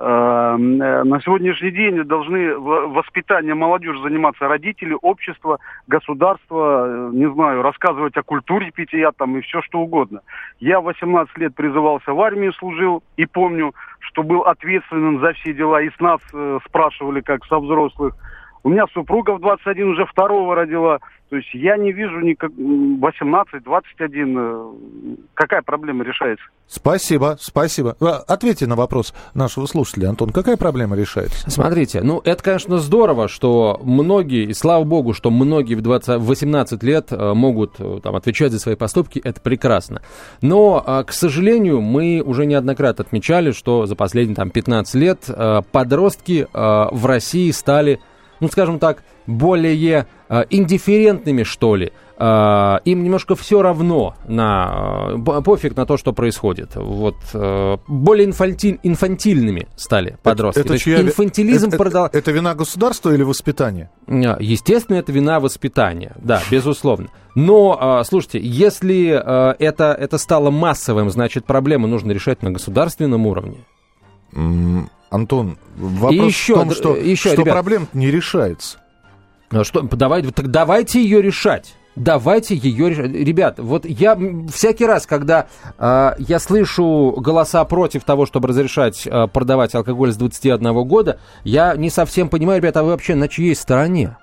Эм, 0.00 0.80
э, 0.80 1.02
на 1.02 1.20
сегодняшний 1.20 1.72
день 1.72 2.04
должны 2.04 2.56
воспитанием 2.56 3.58
молодежи 3.58 4.00
заниматься 4.00 4.46
родители, 4.46 4.96
общество, 5.02 5.58
государство, 5.88 6.86
э, 6.86 7.10
не 7.14 7.28
знаю, 7.28 7.62
рассказывать 7.62 8.16
о 8.16 8.22
культуре 8.22 8.70
питья 8.70 9.10
там 9.10 9.36
и 9.36 9.40
все 9.40 9.60
что 9.60 9.80
угодно. 9.80 10.20
Я 10.60 10.80
18 10.80 11.36
лет 11.38 11.56
призывался 11.56 12.12
в 12.12 12.20
армию, 12.20 12.52
служил 12.52 13.02
и 13.16 13.26
помню, 13.26 13.74
что 13.98 14.22
был 14.22 14.42
ответственным 14.42 15.18
за 15.18 15.32
все 15.32 15.52
дела. 15.52 15.82
И 15.82 15.90
с 15.90 15.98
нас 15.98 16.20
э, 16.32 16.58
спрашивали, 16.64 17.20
как 17.20 17.44
со 17.46 17.58
взрослых. 17.58 18.14
У 18.62 18.70
меня 18.70 18.86
супруга 18.92 19.32
в 19.32 19.40
21 19.40 19.88
уже 19.88 20.04
второго 20.06 20.54
родила. 20.54 20.98
То 21.30 21.36
есть 21.36 21.48
я 21.52 21.76
не 21.76 21.92
вижу 21.92 22.20
никак 22.20 22.50
18, 22.56 23.62
21. 23.62 24.38
Э, 24.38 25.16
какая 25.34 25.60
проблема 25.60 26.02
решается? 26.02 26.44
Спасибо, 26.66 27.36
спасибо. 27.38 27.96
Ответьте 28.26 28.66
на 28.66 28.76
вопрос 28.76 29.14
нашего 29.34 29.66
слушателя, 29.66 30.08
Антон. 30.08 30.30
Какая 30.30 30.56
проблема 30.56 30.96
решается? 30.96 31.50
Смотрите, 31.50 32.00
ну 32.02 32.20
это, 32.24 32.42
конечно, 32.42 32.78
здорово, 32.78 33.28
что 33.28 33.78
многие, 33.82 34.44
и 34.44 34.54
слава 34.54 34.84
богу, 34.84 35.12
что 35.12 35.30
многие 35.30 35.74
в 35.74 35.82
20, 35.82 36.20
18 36.20 36.82
лет 36.82 37.08
э, 37.10 37.34
могут 37.34 37.74
э, 37.78 38.00
там, 38.02 38.16
отвечать 38.16 38.52
за 38.52 38.58
свои 38.58 38.74
поступки. 38.74 39.20
Это 39.22 39.40
прекрасно. 39.40 40.00
Но, 40.40 41.04
к 41.06 41.12
сожалению, 41.12 41.80
мы 41.82 42.22
уже 42.24 42.46
неоднократно 42.46 43.04
отмечали, 43.04 43.50
что 43.50 43.86
за 43.86 43.96
последние 43.96 44.36
там, 44.36 44.50
15 44.50 44.94
лет 44.94 45.26
подростки 45.72 46.46
в 46.52 47.06
России 47.06 47.50
стали 47.50 48.00
ну, 48.40 48.48
скажем 48.48 48.78
так, 48.78 49.02
более 49.26 50.06
э, 50.28 50.44
индифферентными, 50.50 51.42
что 51.42 51.76
ли. 51.76 51.92
Э, 52.18 52.78
им 52.84 53.04
немножко 53.04 53.36
все 53.36 53.62
равно 53.62 54.14
на 54.26 55.12
э, 55.14 55.42
пофиг 55.42 55.76
на 55.76 55.86
то, 55.86 55.96
что 55.96 56.12
происходит. 56.12 56.74
Вот 56.74 57.16
э, 57.34 57.76
более 57.86 58.26
инфантиль, 58.26 58.80
инфантильными 58.82 59.68
стали 59.76 60.18
подростки. 60.22 60.60
Это, 60.60 60.74
это, 60.74 60.82
чья... 60.82 61.00
инфантилизм 61.00 61.68
это, 61.68 61.76
продал... 61.76 62.06
это, 62.06 62.18
это 62.18 62.32
вина 62.32 62.54
государства 62.54 63.10
или 63.10 63.22
воспитания? 63.22 63.90
Э, 64.06 64.36
естественно, 64.40 64.96
это 64.96 65.12
вина 65.12 65.40
воспитания, 65.40 66.14
да, 66.16 66.42
безусловно. 66.50 67.08
Но, 67.34 68.00
э, 68.00 68.04
слушайте, 68.04 68.40
если 68.42 69.10
э, 69.10 69.54
это, 69.58 69.92
это 69.92 70.18
стало 70.18 70.50
массовым, 70.50 71.10
значит, 71.10 71.44
проблему 71.44 71.86
нужно 71.86 72.12
решать 72.12 72.42
на 72.42 72.50
государственном 72.50 73.26
уровне. 73.26 73.58
Антон, 75.10 75.58
вопрос 75.76 76.12
и 76.12 76.16
еще, 76.16 76.54
в 76.54 76.58
том, 76.58 76.70
что, 76.72 76.96
еще, 76.96 77.32
что 77.32 77.44
проблема 77.44 77.86
не 77.92 78.10
решается. 78.10 78.78
Ну, 79.50 79.64
что, 79.64 79.80
давайте, 79.82 80.30
так 80.30 80.50
давайте 80.50 81.02
ее 81.02 81.22
решать. 81.22 81.74
Давайте 81.96 82.54
ее 82.54 82.90
решать. 82.90 83.10
Ребят, 83.10 83.58
вот 83.58 83.84
я 83.84 84.16
всякий 84.52 84.86
раз, 84.86 85.06
когда 85.06 85.46
э, 85.78 86.12
я 86.18 86.38
слышу 86.38 87.16
голоса 87.18 87.64
против 87.64 88.04
того, 88.04 88.24
чтобы 88.24 88.48
разрешать 88.48 89.04
э, 89.06 89.26
продавать 89.26 89.74
алкоголь 89.74 90.12
с 90.12 90.16
21 90.16 90.72
года, 90.86 91.18
я 91.42 91.74
не 91.74 91.90
совсем 91.90 92.28
понимаю, 92.28 92.60
ребята, 92.60 92.80
а 92.80 92.82
вы 92.84 92.90
вообще 92.90 93.14
на 93.16 93.26
чьей 93.26 93.56
стороне? 93.56 94.16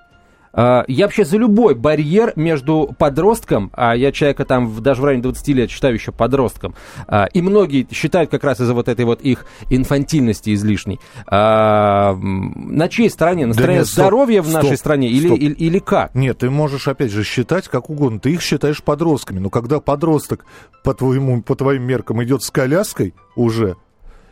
А, 0.56 0.84
я 0.88 1.04
вообще 1.04 1.24
за 1.24 1.36
любой 1.36 1.74
барьер 1.74 2.32
между 2.34 2.94
подростком, 2.98 3.70
а 3.74 3.94
я 3.94 4.10
человека 4.10 4.46
там 4.46 4.82
даже 4.82 5.02
в 5.02 5.04
районе 5.04 5.22
20 5.22 5.48
лет 5.48 5.70
считаю 5.70 5.94
еще 5.94 6.12
подростком, 6.12 6.74
а, 7.06 7.26
и 7.26 7.42
многие 7.42 7.86
считают 7.92 8.30
как 8.30 8.42
раз 8.42 8.60
из-за 8.60 8.72
вот 8.72 8.88
этой 8.88 9.04
вот 9.04 9.20
их 9.20 9.44
инфантильности 9.68 10.54
излишней. 10.54 10.98
А, 11.26 12.14
на 12.16 12.88
чьей 12.88 13.10
стороне? 13.10 13.44
На 13.44 13.52
стороне 13.52 13.78
нет, 13.78 13.86
здоровья 13.86 14.40
стоп, 14.40 14.50
в 14.50 14.54
нашей 14.54 14.66
стоп, 14.68 14.78
стране 14.78 15.08
или, 15.08 15.34
или, 15.34 15.52
или 15.52 15.78
как? 15.78 16.14
Нет, 16.14 16.38
ты 16.38 16.48
можешь 16.48 16.88
опять 16.88 17.10
же 17.10 17.22
считать 17.22 17.68
как 17.68 17.90
угодно. 17.90 18.18
Ты 18.18 18.32
их 18.32 18.40
считаешь 18.40 18.82
подростками, 18.82 19.38
но 19.38 19.50
когда 19.50 19.80
подросток 19.80 20.46
по, 20.82 20.94
твоему, 20.94 21.42
по 21.42 21.54
твоим 21.54 21.82
меркам 21.82 22.24
идет 22.24 22.42
с 22.42 22.50
коляской 22.50 23.14
уже, 23.34 23.76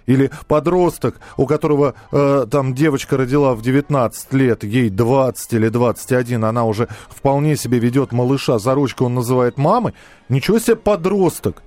или 0.06 0.30
подросток, 0.46 1.20
у 1.36 1.46
которого 1.46 1.94
э, 2.12 2.46
там 2.50 2.74
девочка 2.74 3.16
родила 3.16 3.54
в 3.54 3.62
19 3.62 4.32
лет, 4.34 4.64
ей 4.64 4.90
20 4.90 5.52
или 5.54 5.68
21, 5.68 6.44
она 6.44 6.64
уже 6.64 6.88
вполне 7.08 7.56
себе 7.56 7.78
ведет 7.78 8.12
малыша 8.12 8.58
за 8.58 8.74
ручку, 8.74 9.04
он 9.04 9.14
называет 9.14 9.58
мамой. 9.58 9.94
Ничего 10.28 10.58
себе 10.58 10.76
подросток. 10.76 11.62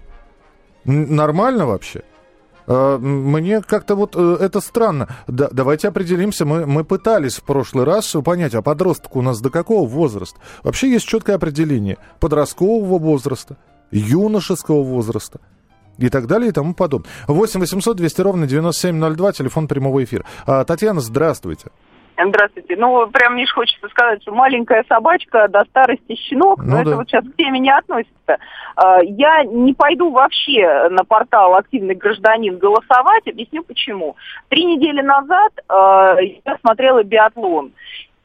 Нормально 0.86 1.66
вообще? 1.66 2.04
Э, 2.68 2.98
мне 2.98 3.62
как-то 3.62 3.96
вот 3.96 4.16
э, 4.16 4.38
это 4.40 4.62
странно. 4.62 5.08
Да, 5.28 5.50
давайте 5.52 5.88
определимся. 5.88 6.46
Мы, 6.46 6.66
мы 6.66 6.84
пытались 6.84 7.38
в 7.38 7.44
прошлый 7.44 7.86
раз 7.86 8.16
понять, 8.24 8.54
а 8.56 8.62
подросток 8.62 9.16
у 9.16 9.22
нас 9.22 9.40
до 9.42 9.50
какого 9.50 9.88
возраста? 9.88 10.40
Вообще 10.64 10.92
есть 10.92 11.08
четкое 11.08 11.38
определение 11.38 11.98
подросткового 12.20 13.00
возраста, 13.00 13.58
юношеского 13.92 14.84
возраста 14.84 15.40
и 15.98 16.10
так 16.10 16.28
далее 16.28 16.50
и 16.50 16.52
тому 16.52 16.74
подобное. 16.74 17.10
8 17.28 17.60
800 17.60 17.98
200 17.98 18.22
ровно 18.22 18.48
9702, 18.48 19.32
телефон 19.34 19.68
прямого 19.68 20.04
эфира. 20.04 20.26
А, 20.46 20.64
Татьяна, 20.64 21.00
здравствуйте. 21.00 21.70
Здравствуйте. 22.20 22.76
Ну, 22.78 23.08
прям 23.12 23.34
мне 23.34 23.46
хочется 23.46 23.88
сказать, 23.90 24.24
что 24.24 24.34
маленькая 24.34 24.84
собачка 24.90 25.48
до 25.50 25.64
старости 25.66 26.16
щенок, 26.16 26.64
ну, 26.64 26.72
но 26.72 26.76
да. 26.76 26.82
это 26.82 26.96
вот 26.96 27.08
сейчас 27.08 27.24
к 27.24 27.36
теме 27.36 27.60
не 27.60 27.70
относится. 27.70 28.40
А, 28.76 29.02
я 29.04 29.44
не 29.44 29.74
пойду 29.74 30.10
вообще 30.10 30.90
на 30.90 31.04
портал 31.04 31.54
«Активный 31.56 31.94
гражданин» 31.94 32.58
голосовать, 32.58 33.28
объясню 33.28 33.64
почему. 33.64 34.16
Три 34.50 34.66
недели 34.66 35.02
назад 35.02 35.52
а, 35.68 36.16
я 36.20 36.58
смотрела 36.62 37.04
биатлон, 37.04 37.72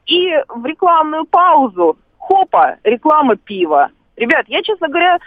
и 0.07 0.31
в 0.49 0.65
рекламную 0.65 1.25
паузу, 1.25 1.97
хопа, 2.17 2.77
реклама 2.83 3.35
пива. 3.35 3.89
Ребят, 4.15 4.45
я, 4.47 4.63
честно 4.63 4.87
говоря, 4.87 5.19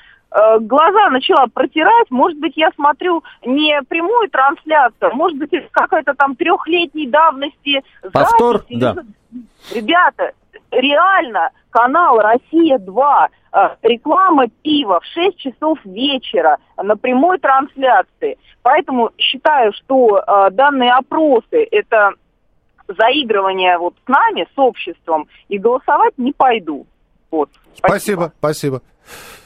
глаза 0.60 1.10
начала 1.10 1.46
протирать, 1.46 2.10
может 2.10 2.38
быть, 2.38 2.52
я 2.56 2.70
смотрю 2.74 3.22
не 3.44 3.80
прямую 3.88 4.28
трансляцию, 4.28 5.14
может 5.14 5.38
быть, 5.38 5.50
какая-то 5.70 6.14
там 6.14 6.34
трехлетней 6.36 7.06
давности 7.06 7.82
Повтор, 8.12 8.58
запись. 8.58 8.78
да. 8.78 8.96
Ребята, 9.74 10.32
реально, 10.70 11.50
канал 11.70 12.18
«Россия-2», 12.20 13.28
э, 13.52 13.76
реклама 13.82 14.48
пива 14.62 15.00
в 15.00 15.04
6 15.04 15.38
часов 15.38 15.78
вечера 15.84 16.58
на 16.76 16.96
прямой 16.96 17.38
трансляции. 17.38 18.38
Поэтому 18.62 19.10
считаю, 19.18 19.72
что 19.72 20.18
э, 20.18 20.50
данные 20.50 20.92
опросы– 20.92 21.66
это 21.70 22.12
заигрывание 22.88 23.78
вот 23.78 23.94
с 24.04 24.08
нами, 24.08 24.46
с 24.54 24.58
обществом, 24.58 25.28
и 25.48 25.58
голосовать 25.58 26.14
не 26.18 26.32
пойду. 26.32 26.86
Вот. 27.30 27.50
Спасибо, 27.74 28.32
спасибо. 28.38 28.80
спасибо. 28.80 29.45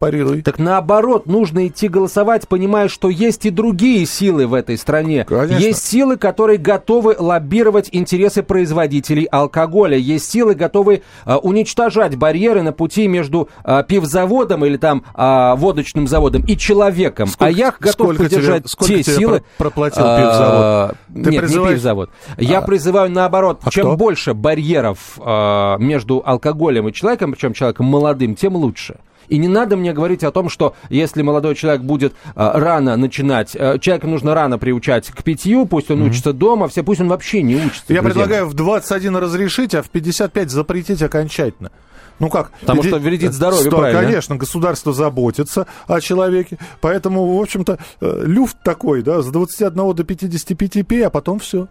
парируй. 0.00 0.40
Так 0.42 0.58
наоборот, 0.58 1.26
нужно 1.26 1.68
идти 1.68 1.86
голосовать, 1.86 2.48
понимая, 2.48 2.88
что 2.88 3.10
есть 3.10 3.44
и 3.44 3.50
другие 3.50 4.06
силы 4.06 4.46
в 4.46 4.54
этой 4.54 4.78
стране. 4.78 5.24
Конечно. 5.28 5.62
Есть 5.62 5.86
силы, 5.86 6.16
которые 6.16 6.58
готовы 6.58 7.14
лоббировать 7.18 7.90
интересы 7.92 8.42
производителей 8.42 9.24
алкоголя. 9.24 9.98
Есть 9.98 10.30
силы, 10.30 10.54
готовые 10.54 11.02
э, 11.26 11.36
уничтожать 11.36 12.16
барьеры 12.16 12.62
на 12.62 12.72
пути 12.72 13.06
между 13.08 13.50
э, 13.62 13.84
пивзаводом 13.86 14.64
или 14.64 14.78
там 14.78 15.04
э, 15.14 15.54
водочным 15.56 16.08
заводом 16.08 16.44
и 16.46 16.56
человеком. 16.56 17.28
А 17.28 17.32
сколько, 17.32 17.46
а 17.46 17.50
я 17.50 17.74
готов 17.78 18.16
поддержать 18.16 18.64
тебе, 18.64 18.96
те 18.96 19.02
тебе 19.02 19.16
силы... 19.16 19.42
проплатил 19.58 20.02
пивзавод? 20.02 20.96
Ты 21.12 21.30
нет, 21.30 21.40
призываешь... 21.42 21.70
не 21.70 21.74
пивзавод. 21.74 22.10
Я 22.38 22.58
а, 22.60 22.62
призываю 22.62 23.10
наоборот, 23.10 23.60
а 23.64 23.70
чем 23.70 23.88
кто? 23.88 23.96
больше 23.96 24.32
барьеров 24.32 25.18
э, 25.18 25.76
между 25.78 26.22
алкоголем 26.24 26.88
и 26.88 26.92
человеком, 26.94 27.32
причем 27.32 27.52
человеком 27.52 27.84
молодым, 27.84 28.34
тем 28.34 28.56
лучше. 28.56 28.96
И 29.30 29.38
не 29.38 29.46
надо 29.46 29.76
мне 29.76 29.92
говорить 29.92 30.24
о 30.24 30.32
том, 30.32 30.48
что 30.48 30.74
если 30.90 31.22
молодой 31.22 31.54
человек 31.54 31.82
будет 31.82 32.12
э, 32.12 32.16
рано 32.34 32.96
начинать, 32.96 33.54
э, 33.54 33.78
человека 33.78 34.08
нужно 34.08 34.34
рано 34.34 34.58
приучать 34.58 35.06
к 35.06 35.22
питью, 35.22 35.66
пусть 35.66 35.88
он 35.88 36.02
mm-hmm. 36.02 36.08
учится 36.08 36.32
дома, 36.32 36.66
все, 36.66 36.82
пусть 36.82 37.00
он 37.00 37.08
вообще 37.08 37.40
не 37.42 37.54
учится. 37.54 37.84
Я 37.88 38.02
друзья. 38.02 38.22
предлагаю 38.24 38.46
в 38.46 38.54
21 38.54 39.16
разрешить, 39.16 39.74
а 39.76 39.82
в 39.82 39.88
55 39.88 40.50
запретить 40.50 41.00
окончательно. 41.00 41.70
Ну 42.18 42.28
как? 42.28 42.50
Потому 42.60 42.82
что 42.82 42.98
вредит 42.98 43.32
здоровью, 43.32 43.70
что, 43.70 43.78
правильно? 43.78 44.02
Конечно, 44.02 44.34
государство 44.34 44.92
заботится 44.92 45.68
о 45.86 46.00
человеке, 46.00 46.58
поэтому, 46.80 47.38
в 47.38 47.40
общем-то, 47.40 47.78
э, 48.00 48.22
люфт 48.26 48.56
такой, 48.64 49.02
да, 49.02 49.22
с 49.22 49.28
21 49.28 49.94
до 49.94 50.02
55 50.02 50.82
пей, 50.82 51.06
а 51.06 51.10
потом 51.10 51.38
все. 51.38 51.68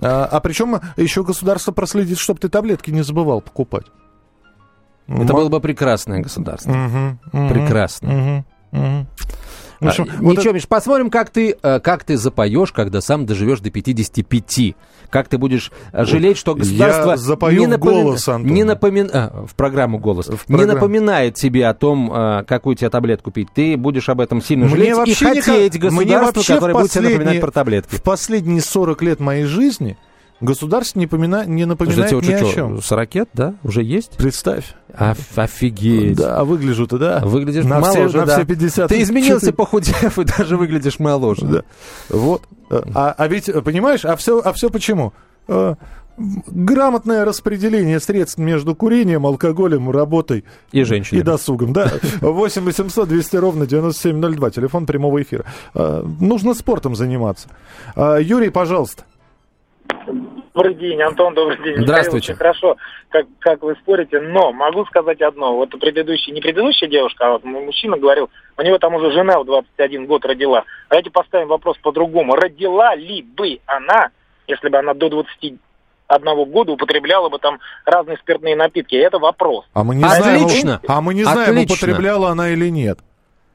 А, 0.00 0.26
а 0.26 0.38
причем 0.38 0.80
еще 0.96 1.24
государство 1.24 1.72
проследит, 1.72 2.18
чтобы 2.18 2.38
ты 2.38 2.48
таблетки 2.48 2.92
не 2.92 3.02
забывал 3.02 3.40
покупать. 3.40 3.86
Это 5.08 5.32
было 5.32 5.48
бы 5.48 5.60
прекрасное 5.60 6.20
государство. 6.20 6.70
Угу, 6.70 7.38
угу, 7.38 7.48
Прекрасно. 7.48 8.44
Угу, 8.72 8.80
угу. 8.80 9.06
Ну, 9.80 9.90
а, 9.90 9.94
вот 9.96 10.08
ничего, 10.08 10.50
это... 10.50 10.52
Миш, 10.54 10.66
посмотрим, 10.66 11.08
как 11.08 11.30
ты, 11.30 11.56
э, 11.62 11.78
как 11.78 12.02
ты 12.02 12.16
запоешь, 12.16 12.72
когда 12.72 13.00
сам 13.00 13.26
доживешь 13.26 13.60
до 13.60 13.70
55. 13.70 14.74
Как 15.08 15.28
ты 15.28 15.38
будешь 15.38 15.70
э, 15.92 16.04
жалеть, 16.04 16.36
что 16.36 16.56
государство... 16.56 17.12
Я 17.12 17.16
запою 17.16 17.60
не 17.60 17.66
напоми... 17.68 18.02
голос, 18.02 18.28
Антон. 18.28 18.52
Не 18.52 18.64
напомин... 18.64 19.08
а, 19.12 19.46
в 19.46 19.54
программу 19.54 19.98
«Голос». 19.98 20.26
В 20.26 20.46
программ... 20.46 20.66
Не 20.66 20.74
напоминает 20.74 21.34
тебе 21.34 21.66
о 21.68 21.74
том, 21.74 22.10
а, 22.12 22.42
какую 22.42 22.74
тебе 22.74 22.90
таблетку 22.90 23.30
пить. 23.30 23.48
Ты 23.54 23.76
будешь 23.76 24.08
об 24.08 24.20
этом 24.20 24.42
сильно 24.42 24.68
жалеть 24.68 24.96
мне 24.96 25.12
и 25.12 25.14
хотеть 25.14 25.78
государство, 25.78 26.54
которое 26.54 26.74
будет 26.74 26.90
тебе 26.90 27.10
напоминать 27.10 27.40
про 27.40 27.50
таблетки. 27.52 27.94
В 27.94 28.02
последние 28.02 28.60
40 28.60 29.02
лет 29.02 29.20
моей 29.20 29.44
жизни 29.44 29.96
Государство 30.40 31.00
не, 31.00 31.08
помина... 31.08 31.44
не 31.46 31.64
напоминает 31.64 32.10
Слушайте, 32.10 32.44
ни 32.44 32.50
о 32.50 32.52
чем. 32.52 32.82
С 32.82 32.92
ракет, 32.92 33.28
да? 33.32 33.54
Уже 33.64 33.82
есть? 33.82 34.16
Представь. 34.18 34.74
Оф- 34.98 35.38
офигеть. 35.38 36.16
Да, 36.16 36.44
выгляжу-то, 36.44 36.98
да. 36.98 37.20
Выглядишь 37.24 37.64
на 37.64 37.78
моложе, 37.78 38.08
все, 38.08 38.18
да. 38.20 38.26
На 38.26 38.32
все 38.34 38.44
50. 38.44 38.88
Ты 38.88 39.02
изменился, 39.02 39.52
похудев, 39.52 40.18
и 40.18 40.24
даже 40.24 40.56
выглядишь 40.56 40.98
моложе. 40.98 41.46
Да. 41.46 41.62
Вот. 42.08 42.42
А, 42.70 43.14
а 43.16 43.28
ведь, 43.28 43.50
понимаешь, 43.64 44.04
а 44.04 44.16
все, 44.16 44.40
а 44.40 44.52
все 44.52 44.70
почему? 44.70 45.12
А, 45.46 45.76
грамотное 46.18 47.24
распределение 47.24 48.00
средств 48.00 48.38
между 48.38 48.74
курением, 48.74 49.24
алкоголем, 49.24 49.90
работой 49.90 50.44
и 50.72 50.82
женщиной. 50.82 51.20
И 51.20 51.22
досугом, 51.22 51.72
да. 51.72 51.92
8 52.20 52.62
800 52.62 53.08
200 53.08 53.36
ровно 53.36 53.66
9702, 53.66 54.50
телефон 54.50 54.86
прямого 54.86 55.22
эфира. 55.22 55.44
А, 55.74 56.04
нужно 56.20 56.54
спортом 56.54 56.96
заниматься. 56.96 57.48
А, 57.94 58.18
Юрий, 58.18 58.50
пожалуйста. 58.50 59.04
Добрый 60.58 60.74
день, 60.74 61.00
Антон, 61.00 61.34
добрый 61.34 61.56
день. 61.62 61.84
Здравствуйте. 61.84 62.32
Очень 62.32 62.38
хорошо, 62.38 62.76
как, 63.10 63.26
как 63.38 63.62
вы 63.62 63.76
спорите, 63.76 64.18
но 64.18 64.52
могу 64.52 64.84
сказать 64.86 65.22
одно. 65.22 65.54
Вот 65.54 65.70
предыдущая, 65.70 66.34
не 66.34 66.40
предыдущая 66.40 66.88
девушка, 66.88 67.28
а 67.28 67.30
вот 67.34 67.44
мужчина 67.44 67.96
говорил, 67.96 68.28
у 68.56 68.62
него 68.62 68.76
там 68.78 68.92
уже 68.96 69.12
жена 69.12 69.38
в 69.38 69.44
21 69.44 70.06
год 70.06 70.24
родила. 70.24 70.64
Давайте 70.90 71.10
поставим 71.10 71.46
вопрос 71.46 71.78
по-другому. 71.78 72.34
Родила 72.34 72.92
ли 72.96 73.22
бы 73.22 73.60
она, 73.66 74.10
если 74.48 74.68
бы 74.68 74.78
она 74.78 74.94
до 74.94 75.08
21 75.08 75.60
одного 76.08 76.44
года 76.44 76.72
употребляла 76.72 77.28
бы 77.28 77.38
там 77.38 77.60
разные 77.84 78.16
спиртные 78.16 78.56
напитки. 78.56 78.96
Это 78.96 79.20
вопрос. 79.20 79.64
А 79.74 79.84
мы 79.84 79.94
не 79.94 80.02
Отлично. 80.02 80.60
знаем, 80.60 80.80
а 80.88 81.00
мы 81.00 81.14
не 81.14 81.22
знаем, 81.22 81.50
Отлично. 81.50 81.74
употребляла 81.76 82.30
она 82.30 82.48
или 82.48 82.68
нет. 82.68 82.98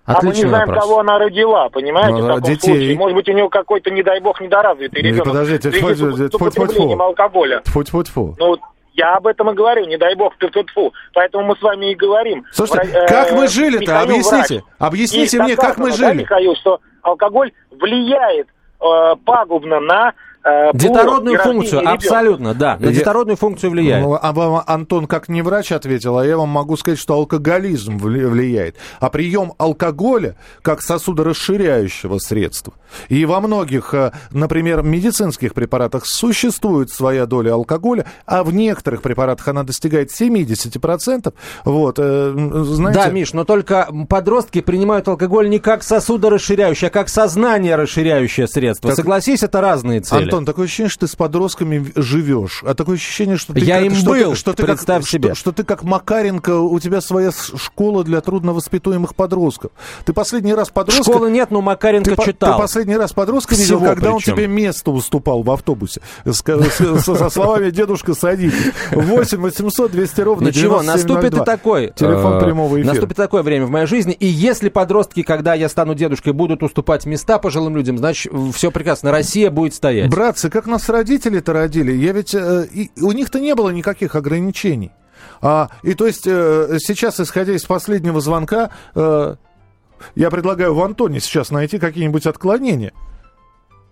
Отличный 0.05 0.29
а 0.29 0.31
мы 0.31 0.35
не 0.35 0.49
знаем, 0.49 0.67
вопрос. 0.67 0.83
кого 0.83 0.99
она 0.99 1.17
родила, 1.17 1.69
понимаете, 1.69 2.11
ну, 2.11 2.23
в 2.23 2.27
таком 2.27 2.41
детей. 2.43 2.73
случае. 2.73 2.97
Может 2.97 3.15
быть, 3.15 3.29
у 3.29 3.31
нее 3.31 3.49
какой-то, 3.49 3.89
не 3.89 4.03
дай 4.03 4.19
бог, 4.19 4.41
недоразвитый 4.41 5.01
ребенок. 5.01 5.27
Подождите, 5.27 5.71
тьфу, 5.71 5.93
тьфу, 5.93 6.49
тьфу, 6.49 6.67
тьфу. 6.67 7.01
алкоголя. 7.01 7.61
Тьфу, 7.61 7.83
тьфу, 7.83 8.03
тьфу. 8.03 8.35
Ну, 8.37 8.57
я 8.93 9.15
об 9.15 9.27
этом 9.27 9.49
и 9.49 9.53
говорю, 9.53 9.85
не 9.85 9.97
дай 9.97 10.15
бог, 10.15 10.35
тьфу, 10.37 10.63
тьфу. 10.63 10.93
Поэтому 11.13 11.45
мы 11.45 11.55
с 11.55 11.61
вами 11.61 11.91
и 11.91 11.95
говорим. 11.95 12.43
Слушайте, 12.51 12.89
э, 12.93 13.07
как 13.07 13.31
мы 13.31 13.47
жили-то? 13.47 14.01
Объясните. 14.01 14.55
Врач. 14.55 14.63
Объясните 14.91 15.37
и 15.37 15.39
мне, 15.39 15.55
как 15.55 15.77
мы 15.77 15.91
жили. 15.91 16.07
Да, 16.07 16.13
Михаил, 16.13 16.55
что 16.55 16.79
алкоголь 17.01 17.53
влияет 17.71 18.47
э, 18.81 19.15
пагубно 19.25 19.79
на 19.79 20.13
детородную 20.73 21.39
функцию, 21.39 21.82
ребенка. 21.82 21.93
абсолютно, 21.93 22.53
да. 22.53 22.77
На 22.79 22.88
я... 22.88 22.91
детородную 22.91 23.38
функцию 23.38 23.71
влияет. 23.71 24.03
Ну, 24.03 24.17
а 24.21 24.34
вам 24.34 24.63
Антон 24.65 25.08
как 25.08 25.29
не 25.29 25.41
врач 25.41 25.71
ответил, 25.71 26.17
а 26.17 26.25
я 26.25 26.38
вам 26.38 26.49
могу 26.49 26.75
сказать, 26.75 26.99
что 26.99 27.13
алкоголизм 27.13 27.97
влияет. 27.97 28.75
А 28.99 29.10
прием 29.10 29.53
алкоголя 29.58 30.36
как 30.62 30.82
сосудорасширяющего 30.82 32.17
средства. 32.17 32.73
И 33.08 33.25
во 33.25 33.39
многих, 33.39 33.93
э, 33.93 34.12
например, 34.32 34.84
медицинских 34.84 35.53
препаратах 35.53 36.06
существует 36.06 36.89
своя 36.89 37.25
доля 37.25 37.53
алкоголя, 37.53 38.06
а 38.25 38.43
в 38.43 38.53
некоторых 38.53 39.01
препаратах 39.01 39.47
она 39.47 39.63
достигает 39.63 40.12
70%. 40.12 41.34
Вот, 41.63 41.99
э, 41.99 42.34
знаете... 42.63 42.99
Да, 42.99 43.10
Миш, 43.10 43.34
но 43.34 43.45
только 43.45 43.88
подростки 44.10 44.62
принимают 44.62 45.08
алкоголь 45.08 45.49
не 45.49 45.60
как 45.60 45.84
сосудорасширяющее, 45.84 46.89
а 46.89 46.91
как 46.91 47.10
сознание 47.10 47.75
расширяющее 47.75 48.47
средство. 48.47 48.89
Так... 48.89 48.97
Согласись, 48.97 49.43
это 49.43 49.62
разные 49.62 50.01
цели. 50.01 50.32
Антон, 50.33 50.45
такое 50.45 50.65
ощущение, 50.65 50.89
что 50.89 51.01
ты 51.01 51.11
с 51.11 51.15
подростками 51.15 51.91
живешь. 51.95 52.63
А 52.65 52.73
такое 52.73 52.95
ощущение, 52.95 53.37
что 53.37 53.53
ты... 53.53 53.59
Я 53.59 53.75
как, 53.75 53.85
им 53.85 53.95
что 53.95 54.09
был, 54.09 54.31
ты, 54.31 54.35
что 54.35 54.53
ты 54.53 54.63
представь 54.63 55.03
как, 55.03 55.09
себе. 55.09 55.29
Что, 55.29 55.35
что 55.35 55.51
ты 55.51 55.63
как 55.63 55.83
Макаренко, 55.83 56.59
у 56.59 56.79
тебя 56.79 57.01
своя 57.01 57.31
школа 57.31 58.03
для 58.03 58.19
трудновоспитуемых 58.19 59.15
подростков. 59.15 59.71
Ты 60.05 60.13
последний 60.13 60.53
раз 60.55 60.69
подростка... 60.69 61.03
Школы 61.03 61.29
нет, 61.29 61.51
но 61.51 61.61
Макаренко 61.61 62.15
ты, 62.15 62.25
читал. 62.25 62.55
Ты 62.55 62.61
последний 62.61 62.97
раз 62.97 63.13
подростка 63.13 63.53
видел, 63.53 63.79
когда 63.79 64.13
причем. 64.13 64.13
он 64.13 64.21
тебе 64.21 64.47
место 64.47 64.89
уступал 64.89 65.43
в 65.43 65.51
автобусе. 65.51 66.01
Со 66.25 67.29
словами 67.29 67.69
«Дедушка, 67.69 68.15
садитесь». 68.15 68.73
8 68.91 69.37
800 69.37 69.91
200 69.91 70.21
ровно 70.21 70.47
Ничего, 70.47 70.81
наступит 70.81 71.37
и 71.37 71.43
такой. 71.43 71.93
Телефон 71.95 72.37
э, 72.37 72.43
прямого 72.43 72.77
эфира. 72.77 72.93
Наступит 72.93 73.17
такое 73.17 73.43
время 73.43 73.67
в 73.67 73.69
моей 73.69 73.85
жизни. 73.85 74.13
И 74.13 74.25
если 74.25 74.69
подростки, 74.69 75.21
когда 75.21 75.53
я 75.53 75.69
стану 75.69 75.93
дедушкой, 75.93 76.33
будут 76.33 76.63
уступать 76.63 77.05
места 77.05 77.37
пожилым 77.37 77.75
людям, 77.75 77.99
значит, 77.99 78.33
все 78.55 78.71
прекрасно. 78.71 79.11
Россия 79.11 79.51
будет 79.51 79.75
стоять. 79.75 80.09
Братцы, 80.23 80.49
как 80.49 80.67
нас 80.67 80.88
родители 80.88 81.36
родители-то 81.36 81.51
родили, 81.51 81.91
я 81.91 82.13
ведь... 82.13 82.33
Э, 82.33 82.65
и, 82.73 82.89
у 83.01 83.12
них-то 83.12 83.41
не 83.41 83.55
было 83.55 83.71
никаких 83.71 84.15
ограничений. 84.15 84.93
А, 85.41 85.67
и 85.81 85.95
то 85.95 86.07
есть 86.07 86.25
э, 86.25 86.77
сейчас, 86.79 87.19
исходя 87.19 87.51
из 87.51 87.65
последнего 87.65 88.21
звонка, 88.21 88.69
э, 88.95 89.36
я 90.15 90.29
предлагаю 90.31 90.75
в 90.75 90.81
Антоне 90.81 91.19
сейчас 91.19 91.51
найти 91.51 91.77
какие-нибудь 91.77 92.25
отклонения. 92.25 92.93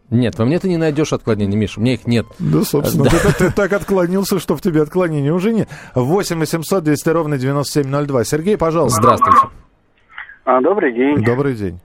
Нет, 0.09 0.39
во 0.39 0.45
мне 0.45 0.57
ты 0.57 0.69
не 0.69 0.77
найдешь 0.77 1.11
отклонений, 1.11 1.57
Миша, 1.57 1.81
у 1.81 1.83
меня 1.83 1.95
их 1.95 2.07
нет. 2.07 2.25
Да, 2.39 2.63
собственно, 2.63 3.09
да. 3.09 3.09
Ты, 3.09 3.33
ты 3.33 3.51
так 3.51 3.73
отклонился, 3.73 4.39
что 4.39 4.55
в 4.55 4.61
тебе 4.61 4.83
отклонений 4.83 5.31
уже 5.31 5.51
нет. 5.51 5.67
8 5.95 6.39
800 6.39 6.81
200 6.81 7.09
ровно 7.09 7.37
9702. 7.39 8.23
Сергей, 8.23 8.55
пожалуйста. 8.55 9.01
Здравствуйте. 9.01 9.47
А, 10.45 10.61
добрый 10.61 10.93
день. 10.93 11.25
Добрый 11.25 11.55
день. 11.55 11.81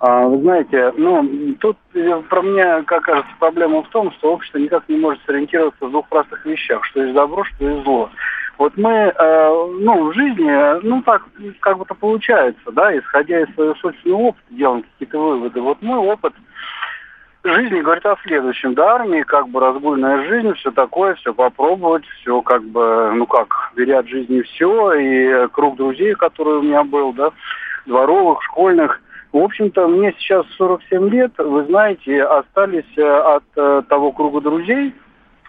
А, 0.00 0.24
вы 0.24 0.40
знаете, 0.40 0.94
ну, 0.96 1.54
тут 1.60 1.76
э, 1.92 2.22
про 2.30 2.40
меня, 2.40 2.82
как 2.84 3.02
кажется, 3.02 3.30
проблема 3.38 3.82
в 3.82 3.88
том, 3.90 4.10
что 4.12 4.32
общество 4.32 4.56
никак 4.56 4.88
не 4.88 4.96
может 4.96 5.22
сориентироваться 5.26 5.86
в 5.86 5.90
двух 5.90 6.08
простых 6.08 6.46
вещах, 6.46 6.82
что 6.86 7.02
есть 7.02 7.14
добро, 7.14 7.44
что 7.44 7.68
есть 7.68 7.84
зло. 7.84 8.08
Вот 8.56 8.72
мы, 8.78 8.90
э, 8.90 9.12
ну, 9.78 10.04
в 10.04 10.14
жизни, 10.14 10.82
ну, 10.86 11.02
так 11.02 11.22
как 11.60 11.76
бы-то 11.76 11.94
получается, 11.94 12.72
да, 12.72 12.96
исходя 12.96 13.42
из 13.42 13.54
своего 13.54 13.74
собственного 13.74 14.20
опыта, 14.20 14.46
делаем 14.48 14.84
какие-то 14.84 15.18
выводы. 15.18 15.60
Вот 15.60 15.82
мой 15.82 15.98
опыт 15.98 16.32
жизни 17.44 17.82
говорит 17.82 18.06
о 18.06 18.16
следующем. 18.22 18.72
Да, 18.72 18.94
армии 18.94 19.20
как 19.20 19.50
бы 19.50 19.60
разгульная 19.60 20.26
жизнь, 20.28 20.54
все 20.54 20.70
такое, 20.70 21.14
все 21.16 21.34
попробовать, 21.34 22.06
все 22.20 22.40
как 22.40 22.64
бы, 22.64 23.12
ну 23.14 23.26
как, 23.26 23.72
беря 23.76 23.98
от 23.98 24.08
жизни 24.08 24.40
все, 24.40 24.94
и 24.94 25.48
круг 25.48 25.76
друзей, 25.76 26.14
который 26.14 26.54
у 26.54 26.62
меня 26.62 26.84
был, 26.84 27.12
да, 27.12 27.32
дворовых, 27.84 28.42
школьных– 28.44 29.02
в 29.32 29.38
общем-то, 29.38 29.86
мне 29.86 30.12
сейчас 30.18 30.44
47 30.56 31.08
лет, 31.08 31.32
вы 31.38 31.64
знаете, 31.66 32.22
остались 32.24 32.98
э, 32.98 33.02
от 33.02 33.44
э, 33.56 33.82
того 33.88 34.10
круга 34.10 34.40
друзей, 34.40 34.92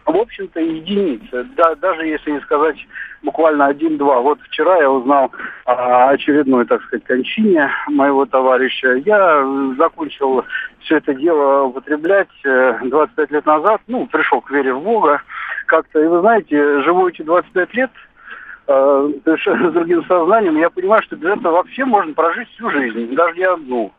в 0.06 0.16
общем-то, 0.16 0.60
единицы. 0.60 1.46
Да, 1.56 1.74
даже 1.76 2.06
если 2.06 2.32
не 2.32 2.40
сказать 2.42 2.76
буквально 3.24 3.68
один-два. 3.68 4.20
Вот 4.20 4.40
вчера 4.42 4.78
я 4.78 4.90
узнал 4.90 5.32
о 5.66 6.10
очередной, 6.10 6.66
так 6.66 6.84
сказать, 6.84 7.06
кончине 7.06 7.72
моего 7.88 8.26
товарища. 8.26 8.94
Я 9.06 9.44
закончил 9.78 10.46
все 10.82 10.98
это 10.98 11.14
дело 11.16 11.64
употреблять 11.64 12.30
25 12.44 13.32
э, 13.32 13.34
лет 13.34 13.46
назад. 13.48 13.82
Ну, 13.88 14.06
пришел 14.08 14.42
к 14.42 14.52
вере 14.52 14.74
в 14.74 14.84
Бога 14.84 15.24
как-то. 15.66 16.00
И 16.00 16.08
вы 16.08 16.20
знаете, 16.20 16.82
живу 16.82 17.08
эти 17.08 17.24
25 17.24 17.74
лет– 17.74 17.92
совершенно 19.24 19.70
с 19.70 19.74
другим 19.74 20.04
сознанием, 20.06 20.58
я 20.58 20.70
понимаю, 20.70 21.02
что 21.04 21.16
без 21.16 21.30
этого 21.30 21.54
вообще 21.54 21.86
можно 21.86 22.14
прожить 22.14 22.50
всю 22.50 22.70
жизнь, 22.70 23.14
даже 23.16 23.38
не 23.38 23.44
одну. 23.46 23.92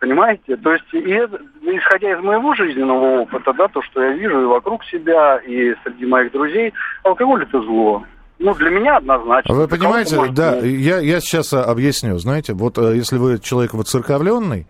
Понимаете? 0.00 0.56
То 0.56 0.72
есть, 0.72 0.84
и 0.92 1.10
это, 1.10 1.40
исходя 1.62 2.12
из 2.12 2.22
моего 2.22 2.54
жизненного 2.54 3.22
опыта, 3.22 3.52
да, 3.52 3.66
то, 3.68 3.82
что 3.82 4.02
я 4.02 4.12
вижу 4.12 4.42
и 4.42 4.46
вокруг 4.46 4.84
себя, 4.84 5.38
и 5.38 5.74
среди 5.82 6.06
моих 6.06 6.30
друзей, 6.30 6.72
алкоголь 7.02 7.42
это 7.42 7.60
зло. 7.62 8.04
Ну, 8.38 8.54
для 8.54 8.70
меня 8.70 8.98
однозначно. 8.98 9.52
Вы 9.52 9.66
понимаете, 9.66 10.16
да, 10.30 10.58
я, 10.58 10.98
я 11.00 11.20
сейчас 11.20 11.52
объясню. 11.52 12.18
Знаете, 12.18 12.52
вот 12.52 12.78
э, 12.78 12.94
если 12.94 13.18
вы 13.18 13.40
человек 13.40 13.74
воцерковленный, 13.74 14.66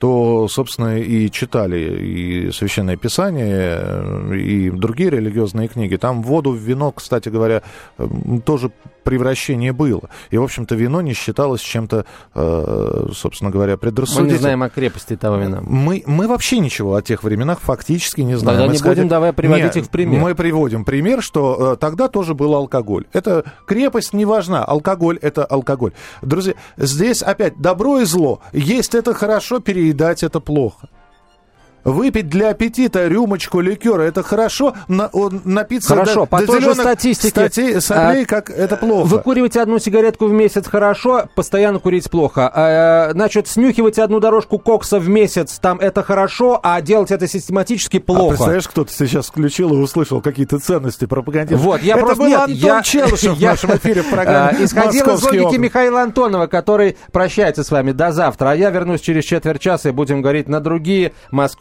то, 0.00 0.48
собственно, 0.48 0.98
и 0.98 1.30
читали 1.30 1.78
и 1.78 2.50
Священное 2.52 2.96
Писание, 2.96 3.78
э, 3.82 4.36
и 4.36 4.70
другие 4.70 5.10
религиозные 5.10 5.68
книги. 5.68 5.96
Там 5.96 6.22
воду 6.22 6.52
в 6.52 6.56
вино, 6.56 6.90
кстати 6.90 7.28
говоря, 7.28 7.62
тоже 8.46 8.70
превращение 9.04 9.72
было. 9.72 10.08
И, 10.30 10.38
в 10.38 10.42
общем-то, 10.42 10.74
вино 10.74 11.02
не 11.02 11.12
считалось 11.12 11.60
чем-то, 11.60 12.06
э, 12.34 13.06
собственно 13.14 13.50
говоря, 13.50 13.76
предрассудительным. 13.76 14.28
Мы 14.28 14.32
не 14.32 14.38
знаем 14.38 14.62
о 14.62 14.70
крепости 14.70 15.16
того 15.16 15.36
вина. 15.36 15.60
Мы, 15.62 16.02
мы 16.06 16.28
вообще 16.28 16.58
ничего 16.58 16.94
о 16.94 17.02
тех 17.02 17.22
временах 17.22 17.60
фактически 17.60 18.22
не 18.22 18.36
знаем. 18.36 18.58
Тогда 18.58 18.72
не 18.72 18.78
сказать, 18.78 18.98
будем 18.98 19.08
давай 19.08 19.32
приводить 19.34 19.64
Нет, 19.66 19.76
их 19.76 19.84
в 19.84 19.90
пример. 19.90 20.20
Мы 20.20 20.34
приводим 20.34 20.84
пример, 20.84 21.22
что 21.22 21.74
э, 21.74 21.76
тогда 21.76 22.08
тоже 22.08 22.34
был 22.34 22.54
алкоголь. 22.54 23.06
Это 23.12 23.44
крепость 23.66 24.14
не 24.14 24.24
важна, 24.24 24.64
алкоголь— 24.64 25.18
это 25.22 25.44
алкоголь. 25.44 25.92
Друзья, 26.22 26.54
здесь 26.78 27.22
опять 27.22 27.60
добро 27.60 28.00
и 28.00 28.04
зло. 28.04 28.40
Есть 28.52 28.94
это 28.94 29.12
хорошо, 29.12 29.60
переедать 29.90 30.22
это 30.22 30.40
плохо. 30.40 30.88
Выпить 31.84 32.28
для 32.28 32.50
аппетита 32.50 33.06
рюмочку 33.06 33.60
ликера 33.60 34.02
это 34.02 34.22
хорошо, 34.22 34.74
на, 34.88 35.10
напиться 35.44 35.94
хорошо, 35.94 36.20
до, 36.20 36.26
по 36.26 36.38
до 36.40 36.46
той 36.46 36.60
же 36.60 36.74
статистике, 36.74 37.30
статей, 37.30 37.80
соплей, 37.80 38.24
а, 38.24 38.26
как 38.26 38.50
это 38.50 38.76
плохо. 38.76 39.06
Выкуривать 39.06 39.56
одну 39.56 39.78
сигаретку 39.78 40.26
в 40.26 40.32
месяц 40.32 40.66
хорошо, 40.66 41.28
постоянно 41.34 41.78
курить 41.78 42.10
плохо. 42.10 42.50
А, 42.54 43.10
значит, 43.12 43.48
снюхивать 43.48 43.98
одну 43.98 44.20
дорожку 44.20 44.58
кокса 44.58 44.98
в 44.98 45.08
месяц, 45.08 45.58
там 45.58 45.78
это 45.78 46.02
хорошо, 46.02 46.60
а 46.62 46.80
делать 46.80 47.10
это 47.10 47.26
систематически 47.26 47.96
а 47.98 48.00
плохо. 48.00 48.24
А 48.24 48.28
представляешь, 48.28 48.68
кто-то 48.68 48.92
сейчас 48.92 49.26
включил 49.26 49.72
и 49.74 49.76
услышал 49.76 50.20
какие-то 50.20 50.58
ценности 50.58 51.06
пропагандистов. 51.06 51.64
Вот, 51.64 51.82
я 51.82 51.94
это 51.94 52.04
просто... 52.04 52.22
был 52.22 52.28
Нет, 52.28 52.40
Антон 52.40 52.56
я, 52.56 52.82
Челышев 52.82 53.36
в 53.36 53.40
нашем 53.42 53.76
эфире 53.76 54.02
в 54.02 54.10
программе 54.10 54.58
а, 54.58 54.64
Исходил 54.64 55.14
из 55.14 55.22
логики 55.22 55.56
Михаила 55.56 56.02
Антонова, 56.02 56.46
который 56.46 56.96
прощается 57.12 57.64
с 57.64 57.70
вами 57.70 57.92
до 57.92 58.12
завтра, 58.12 58.50
а 58.50 58.54
я 58.54 58.70
вернусь 58.70 59.00
через 59.00 59.24
четверть 59.24 59.60
часа 59.60 59.88
и 59.88 59.92
будем 59.92 60.22
говорить 60.22 60.48
на 60.48 60.60
другие 60.60 61.12